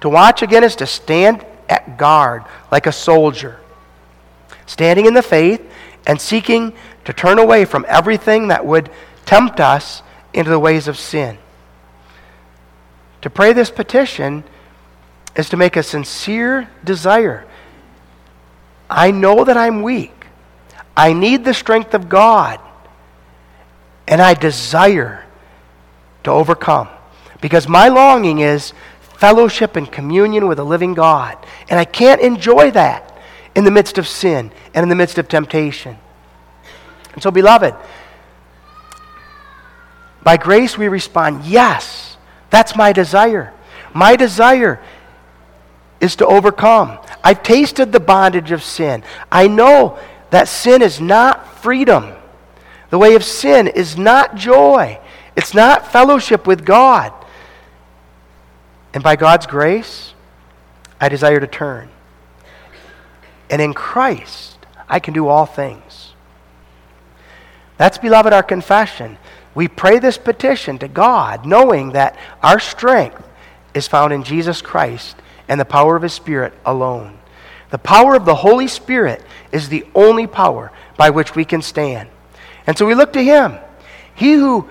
To 0.00 0.08
watch 0.08 0.42
again 0.42 0.64
is 0.64 0.76
to 0.76 0.86
stand 0.86 1.44
at 1.68 1.98
guard 1.98 2.44
like 2.70 2.86
a 2.86 2.92
soldier, 2.92 3.60
standing 4.66 5.06
in 5.06 5.14
the 5.14 5.22
faith 5.22 5.62
and 6.06 6.20
seeking 6.20 6.72
to 7.04 7.12
turn 7.12 7.38
away 7.38 7.64
from 7.64 7.84
everything 7.88 8.48
that 8.48 8.64
would 8.64 8.90
tempt 9.26 9.60
us 9.60 10.02
into 10.36 10.50
the 10.50 10.58
ways 10.58 10.86
of 10.86 10.98
sin. 10.98 11.38
To 13.22 13.30
pray 13.30 13.52
this 13.52 13.70
petition 13.70 14.44
is 15.34 15.48
to 15.48 15.56
make 15.56 15.76
a 15.76 15.82
sincere 15.82 16.70
desire. 16.84 17.44
I 18.88 19.10
know 19.10 19.44
that 19.44 19.56
I'm 19.56 19.82
weak. 19.82 20.12
I 20.96 21.12
need 21.12 21.44
the 21.44 21.54
strength 21.54 21.94
of 21.94 22.08
God. 22.08 22.60
And 24.06 24.22
I 24.22 24.34
desire 24.34 25.24
to 26.24 26.30
overcome. 26.30 26.88
Because 27.40 27.66
my 27.66 27.88
longing 27.88 28.38
is 28.38 28.72
fellowship 29.00 29.76
and 29.76 29.90
communion 29.90 30.46
with 30.46 30.58
a 30.58 30.64
living 30.64 30.94
God. 30.94 31.36
And 31.68 31.80
I 31.80 31.84
can't 31.84 32.20
enjoy 32.20 32.70
that 32.72 33.18
in 33.54 33.64
the 33.64 33.70
midst 33.70 33.98
of 33.98 34.06
sin 34.06 34.52
and 34.74 34.82
in 34.82 34.88
the 34.88 34.94
midst 34.94 35.18
of 35.18 35.28
temptation. 35.28 35.96
And 37.14 37.22
so, 37.22 37.30
beloved, 37.30 37.74
by 40.26 40.36
grace 40.36 40.76
we 40.76 40.88
respond, 40.88 41.44
yes, 41.44 42.16
that's 42.50 42.74
my 42.74 42.92
desire. 42.92 43.52
My 43.94 44.16
desire 44.16 44.82
is 46.00 46.16
to 46.16 46.26
overcome. 46.26 46.98
I've 47.22 47.44
tasted 47.44 47.92
the 47.92 48.00
bondage 48.00 48.50
of 48.50 48.64
sin. 48.64 49.04
I 49.30 49.46
know 49.46 50.00
that 50.30 50.48
sin 50.48 50.82
is 50.82 51.00
not 51.00 51.60
freedom. 51.60 52.12
The 52.90 52.98
way 52.98 53.14
of 53.14 53.22
sin 53.22 53.68
is 53.68 53.96
not 53.96 54.34
joy. 54.34 54.98
It's 55.36 55.54
not 55.54 55.92
fellowship 55.92 56.44
with 56.44 56.64
God. 56.64 57.12
And 58.94 59.04
by 59.04 59.14
God's 59.14 59.46
grace, 59.46 60.12
I 61.00 61.08
desire 61.08 61.38
to 61.38 61.46
turn. 61.46 61.88
And 63.48 63.62
in 63.62 63.74
Christ, 63.74 64.58
I 64.88 64.98
can 64.98 65.14
do 65.14 65.28
all 65.28 65.46
things. 65.46 66.14
That's, 67.76 67.98
beloved, 67.98 68.32
our 68.32 68.42
confession. 68.42 69.18
We 69.56 69.68
pray 69.68 69.98
this 69.98 70.18
petition 70.18 70.78
to 70.78 70.86
God, 70.86 71.46
knowing 71.46 71.92
that 71.92 72.16
our 72.42 72.60
strength 72.60 73.26
is 73.72 73.88
found 73.88 74.12
in 74.12 74.22
Jesus 74.22 74.60
Christ 74.60 75.16
and 75.48 75.58
the 75.58 75.64
power 75.64 75.96
of 75.96 76.02
His 76.02 76.12
Spirit 76.12 76.52
alone. 76.66 77.18
The 77.70 77.78
power 77.78 78.14
of 78.14 78.26
the 78.26 78.34
Holy 78.34 78.68
Spirit 78.68 79.22
is 79.52 79.70
the 79.70 79.86
only 79.94 80.26
power 80.26 80.70
by 80.98 81.08
which 81.08 81.34
we 81.34 81.46
can 81.46 81.62
stand. 81.62 82.10
And 82.66 82.76
so 82.76 82.84
we 82.84 82.94
look 82.94 83.14
to 83.14 83.24
Him. 83.24 83.54
He 84.14 84.34
who 84.34 84.68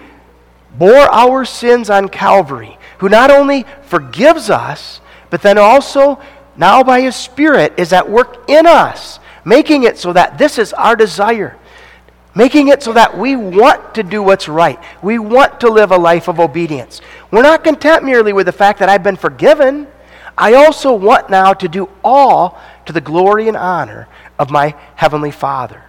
bore 0.77 0.93
our 0.93 1.45
sins 1.45 1.89
on 1.89 2.07
Calvary, 2.07 2.77
who 2.99 3.09
not 3.09 3.31
only 3.31 3.65
forgives 3.81 4.51
us, 4.51 5.01
but 5.31 5.41
then 5.41 5.57
also, 5.57 6.21
now 6.55 6.83
by 6.83 7.01
His 7.01 7.15
Spirit, 7.15 7.73
is 7.77 7.91
at 7.91 8.07
work 8.07 8.47
in 8.47 8.67
us, 8.67 9.19
making 9.43 9.81
it 9.81 9.97
so 9.97 10.13
that 10.13 10.37
this 10.37 10.59
is 10.59 10.73
our 10.73 10.95
desire. 10.95 11.57
Making 12.35 12.67
it 12.67 12.83
so 12.83 12.91
that 12.91 13.17
we 13.17 13.37
want 13.37 13.95
to 13.95 14.03
do 14.03 14.21
what's 14.21 14.49
right. 14.49 14.77
We 15.01 15.17
want 15.19 15.61
to 15.61 15.69
live 15.69 15.91
a 15.91 15.97
life 15.97 16.27
of 16.27 16.39
obedience. 16.39 16.99
We're 17.31 17.41
not 17.41 17.63
content 17.63 18.03
merely 18.03 18.33
with 18.33 18.45
the 18.45 18.51
fact 18.51 18.79
that 18.79 18.89
I've 18.89 19.03
been 19.03 19.15
forgiven. 19.15 19.87
I 20.37 20.55
also 20.55 20.93
want 20.93 21.29
now 21.29 21.53
to 21.53 21.67
do 21.69 21.89
all 22.03 22.59
to 22.85 22.93
the 22.93 22.99
glory 22.99 23.47
and 23.47 23.55
honor 23.55 24.09
of 24.37 24.51
my 24.51 24.75
Heavenly 24.95 25.31
Father. 25.31 25.81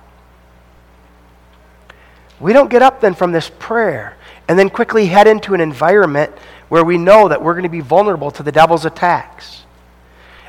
We 2.39 2.53
don't 2.53 2.71
get 2.71 2.83
up 2.83 3.01
then 3.01 3.15
from 3.15 3.33
this 3.33 3.51
prayer 3.59 4.17
and 4.49 4.57
then 4.57 4.71
quickly 4.71 5.07
head 5.07 5.27
into 5.27 5.55
an 5.55 5.61
environment 5.61 6.33
where 6.69 6.85
we 6.85 6.99
know 6.99 7.29
that 7.29 7.43
we're 7.43 7.55
going 7.55 7.65
to 7.65 7.69
be 7.69 7.81
vulnerable 7.81 8.31
to 8.31 8.43
the 8.43 8.53
devil's 8.53 8.85
attacks. 8.85 9.65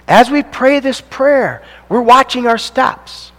As 0.08 0.30
we 0.30 0.44
pray 0.44 0.80
this 0.80 1.02
prayer, 1.02 1.64
we're 1.90 2.02
watching 2.02 2.46
our 2.46 2.58
steps. 2.58 3.32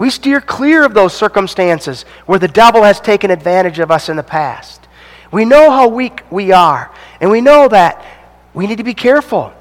We 0.00 0.08
steer 0.08 0.40
clear 0.40 0.82
of 0.82 0.94
those 0.94 1.12
circumstances 1.12 2.06
where 2.24 2.38
the 2.38 2.48
devil 2.48 2.84
has 2.84 3.02
taken 3.02 3.30
advantage 3.30 3.78
of 3.80 3.90
us 3.90 4.08
in 4.08 4.16
the 4.16 4.22
past. 4.22 4.88
We 5.30 5.44
know 5.44 5.70
how 5.70 5.88
weak 5.88 6.22
we 6.30 6.52
are, 6.52 6.90
and 7.20 7.30
we 7.30 7.42
know 7.42 7.68
that 7.68 8.02
we 8.54 8.66
need 8.66 8.78
to 8.78 8.82
be 8.82 8.94
careful. 8.94 9.52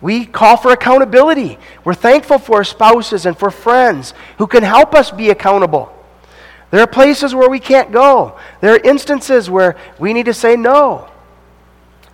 We 0.00 0.24
call 0.24 0.56
for 0.56 0.72
accountability. 0.72 1.58
We're 1.84 1.92
thankful 1.92 2.38
for 2.38 2.56
our 2.56 2.64
spouses 2.64 3.26
and 3.26 3.38
for 3.38 3.50
friends 3.50 4.14
who 4.38 4.46
can 4.46 4.62
help 4.62 4.94
us 4.94 5.10
be 5.10 5.28
accountable. 5.28 5.92
There 6.70 6.80
are 6.80 6.86
places 6.86 7.34
where 7.34 7.50
we 7.50 7.60
can't 7.60 7.92
go. 7.92 8.38
There 8.62 8.72
are 8.72 8.78
instances 8.78 9.50
where 9.50 9.76
we 9.98 10.14
need 10.14 10.24
to 10.26 10.34
say 10.34 10.56
no. 10.56 11.10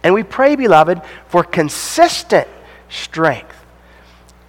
And 0.03 0.13
we 0.13 0.25
pray, 0.25 0.57
beloved, 0.57 1.03
for 1.29 1.45
consistent 1.45 2.49
strength, 2.89 3.60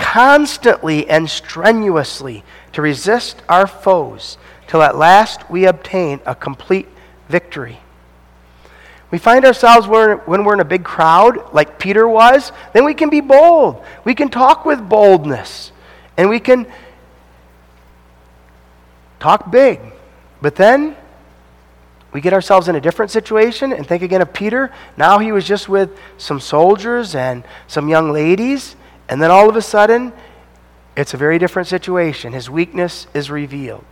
constantly 0.01 1.07
and 1.07 1.29
strenuously 1.29 2.43
to 2.73 2.81
resist 2.81 3.41
our 3.47 3.67
foes 3.67 4.37
till 4.67 4.81
at 4.81 4.97
last 4.97 5.49
we 5.49 5.65
obtain 5.65 6.19
a 6.25 6.33
complete 6.33 6.87
victory. 7.29 7.79
We 9.11 9.19
find 9.19 9.45
ourselves 9.45 9.87
when 9.87 10.43
we're 10.43 10.53
in 10.53 10.59
a 10.59 10.65
big 10.65 10.83
crowd, 10.83 11.53
like 11.53 11.77
Peter 11.77 12.07
was, 12.07 12.51
then 12.73 12.83
we 12.83 12.93
can 12.93 13.09
be 13.09 13.21
bold. 13.21 13.83
We 14.03 14.15
can 14.15 14.29
talk 14.29 14.65
with 14.65 14.87
boldness. 14.87 15.71
And 16.17 16.29
we 16.29 16.39
can 16.39 16.65
talk 19.19 19.51
big. 19.51 19.79
But 20.41 20.55
then 20.55 20.95
we 22.13 22.21
get 22.21 22.33
ourselves 22.33 22.67
in 22.67 22.75
a 22.75 22.81
different 22.81 23.11
situation 23.11 23.71
and 23.73 23.85
think 23.85 24.01
again 24.01 24.21
of 24.21 24.33
Peter. 24.33 24.71
Now 24.97 25.19
he 25.19 25.31
was 25.31 25.45
just 25.45 25.69
with 25.69 25.97
some 26.17 26.39
soldiers 26.39 27.13
and 27.13 27.43
some 27.67 27.87
young 27.87 28.11
ladies, 28.11 28.75
and 29.11 29.21
then 29.21 29.29
all 29.29 29.49
of 29.49 29.57
a 29.57 29.61
sudden, 29.61 30.13
it's 30.95 31.13
a 31.13 31.17
very 31.17 31.37
different 31.37 31.67
situation. 31.67 32.31
His 32.31 32.49
weakness 32.49 33.07
is 33.13 33.29
revealed. 33.29 33.83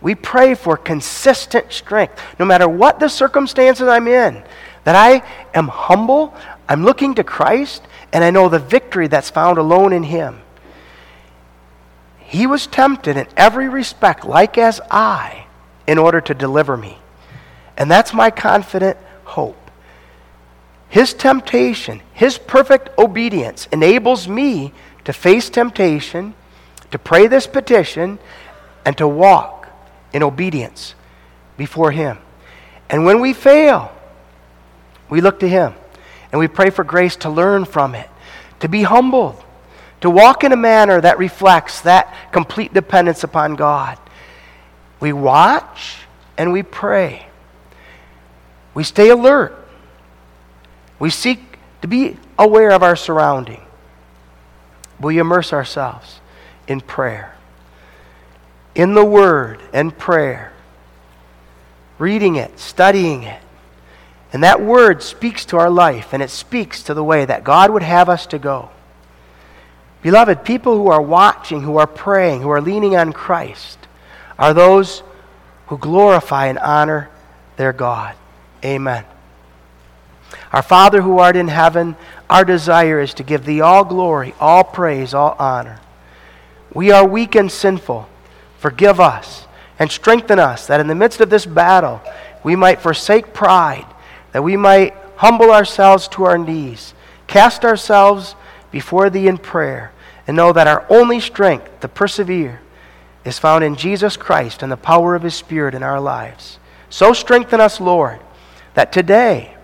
We 0.00 0.14
pray 0.14 0.54
for 0.54 0.76
consistent 0.76 1.72
strength, 1.72 2.22
no 2.38 2.44
matter 2.44 2.68
what 2.68 3.00
the 3.00 3.08
circumstances 3.08 3.88
I'm 3.88 4.06
in, 4.06 4.42
that 4.84 4.94
I 4.94 5.26
am 5.52 5.66
humble, 5.66 6.32
I'm 6.68 6.84
looking 6.84 7.16
to 7.16 7.24
Christ, 7.24 7.82
and 8.12 8.22
I 8.22 8.30
know 8.30 8.48
the 8.48 8.60
victory 8.60 9.08
that's 9.08 9.30
found 9.30 9.58
alone 9.58 9.92
in 9.92 10.04
Him. 10.04 10.40
He 12.20 12.46
was 12.46 12.68
tempted 12.68 13.16
in 13.16 13.26
every 13.36 13.68
respect, 13.68 14.24
like 14.24 14.56
as 14.56 14.80
I 14.92 15.46
in 15.88 15.98
order 15.98 16.20
to 16.20 16.34
deliver 16.34 16.76
me. 16.76 16.98
And 17.76 17.90
that's 17.90 18.14
my 18.14 18.30
confident 18.30 18.96
hope. 19.24 19.59
His 20.90 21.14
temptation, 21.14 22.02
his 22.12 22.36
perfect 22.36 22.90
obedience 22.98 23.68
enables 23.72 24.26
me 24.26 24.72
to 25.04 25.12
face 25.12 25.48
temptation, 25.48 26.34
to 26.90 26.98
pray 26.98 27.28
this 27.28 27.46
petition, 27.46 28.18
and 28.84 28.98
to 28.98 29.06
walk 29.06 29.68
in 30.12 30.24
obedience 30.24 30.96
before 31.56 31.92
him. 31.92 32.18
And 32.88 33.04
when 33.04 33.20
we 33.20 33.32
fail, 33.32 33.92
we 35.08 35.20
look 35.20 35.38
to 35.40 35.48
him 35.48 35.74
and 36.32 36.40
we 36.40 36.48
pray 36.48 36.70
for 36.70 36.82
grace 36.82 37.14
to 37.16 37.30
learn 37.30 37.64
from 37.66 37.94
it, 37.94 38.10
to 38.58 38.68
be 38.68 38.82
humbled, 38.82 39.42
to 40.00 40.10
walk 40.10 40.42
in 40.42 40.50
a 40.50 40.56
manner 40.56 41.00
that 41.00 41.18
reflects 41.18 41.82
that 41.82 42.12
complete 42.32 42.74
dependence 42.74 43.22
upon 43.22 43.54
God. 43.54 43.96
We 44.98 45.12
watch 45.12 45.98
and 46.36 46.52
we 46.52 46.64
pray. 46.64 47.26
We 48.74 48.82
stay 48.82 49.10
alert. 49.10 49.56
We 51.00 51.10
seek 51.10 51.40
to 51.82 51.88
be 51.88 52.16
aware 52.38 52.70
of 52.70 52.84
our 52.84 52.94
surrounding. 52.94 53.62
We 55.00 55.18
immerse 55.18 55.52
ourselves 55.52 56.20
in 56.68 56.80
prayer, 56.80 57.34
in 58.74 58.94
the 58.94 59.04
Word 59.04 59.60
and 59.72 59.96
prayer, 59.96 60.52
reading 61.98 62.36
it, 62.36 62.60
studying 62.60 63.24
it. 63.24 63.40
And 64.32 64.44
that 64.44 64.60
Word 64.60 65.02
speaks 65.02 65.44
to 65.46 65.56
our 65.56 65.70
life, 65.70 66.12
and 66.12 66.22
it 66.22 66.30
speaks 66.30 66.84
to 66.84 66.94
the 66.94 67.02
way 67.02 67.24
that 67.24 67.42
God 67.42 67.70
would 67.70 67.82
have 67.82 68.08
us 68.08 68.26
to 68.26 68.38
go. 68.38 68.70
Beloved, 70.02 70.44
people 70.44 70.76
who 70.76 70.88
are 70.88 71.02
watching, 71.02 71.62
who 71.62 71.78
are 71.78 71.86
praying, 71.86 72.42
who 72.42 72.50
are 72.50 72.60
leaning 72.60 72.96
on 72.96 73.12
Christ, 73.12 73.78
are 74.38 74.54
those 74.54 75.02
who 75.66 75.78
glorify 75.78 76.46
and 76.46 76.58
honor 76.58 77.10
their 77.56 77.72
God. 77.72 78.14
Amen. 78.64 79.04
Our 80.52 80.62
Father 80.62 81.02
who 81.02 81.18
art 81.18 81.36
in 81.36 81.48
heaven, 81.48 81.96
our 82.28 82.44
desire 82.44 83.00
is 83.00 83.14
to 83.14 83.22
give 83.22 83.44
thee 83.44 83.60
all 83.60 83.84
glory, 83.84 84.34
all 84.40 84.64
praise, 84.64 85.14
all 85.14 85.36
honor. 85.38 85.80
We 86.72 86.90
are 86.90 87.06
weak 87.06 87.34
and 87.34 87.50
sinful. 87.50 88.08
Forgive 88.58 89.00
us 89.00 89.46
and 89.78 89.90
strengthen 89.90 90.38
us 90.38 90.66
that 90.66 90.80
in 90.80 90.88
the 90.88 90.94
midst 90.94 91.20
of 91.20 91.30
this 91.30 91.46
battle 91.46 92.00
we 92.42 92.56
might 92.56 92.80
forsake 92.80 93.32
pride, 93.32 93.86
that 94.32 94.42
we 94.42 94.56
might 94.56 94.94
humble 95.16 95.50
ourselves 95.52 96.08
to 96.08 96.24
our 96.24 96.38
knees, 96.38 96.94
cast 97.26 97.64
ourselves 97.64 98.34
before 98.70 99.10
thee 99.10 99.28
in 99.28 99.38
prayer, 99.38 99.92
and 100.26 100.36
know 100.36 100.52
that 100.52 100.66
our 100.66 100.84
only 100.90 101.20
strength 101.20 101.80
to 101.80 101.88
persevere 101.88 102.60
is 103.24 103.38
found 103.38 103.62
in 103.62 103.76
Jesus 103.76 104.16
Christ 104.16 104.62
and 104.62 104.70
the 104.70 104.76
power 104.76 105.14
of 105.14 105.22
His 105.22 105.34
Spirit 105.34 105.74
in 105.74 105.82
our 105.82 106.00
lives. 106.00 106.58
So 106.88 107.12
strengthen 107.12 107.60
us, 107.60 107.80
Lord, 107.80 108.18
that 108.74 108.92
today 108.92 109.56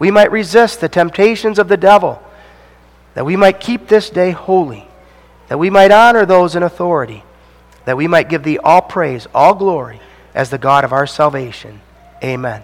we 0.00 0.10
might 0.10 0.32
resist 0.32 0.80
the 0.80 0.88
temptations 0.88 1.60
of 1.60 1.68
the 1.68 1.76
devil, 1.76 2.20
that 3.14 3.26
we 3.26 3.36
might 3.36 3.60
keep 3.60 3.86
this 3.86 4.10
day 4.10 4.32
holy, 4.32 4.88
that 5.48 5.58
we 5.58 5.70
might 5.70 5.92
honor 5.92 6.26
those 6.26 6.56
in 6.56 6.64
authority, 6.64 7.22
that 7.84 7.96
we 7.96 8.08
might 8.08 8.28
give 8.28 8.42
Thee 8.42 8.58
all 8.58 8.82
praise, 8.82 9.28
all 9.32 9.54
glory, 9.54 10.00
as 10.34 10.50
the 10.50 10.58
God 10.58 10.84
of 10.84 10.92
our 10.92 11.06
salvation. 11.06 11.80
Amen. 12.24 12.62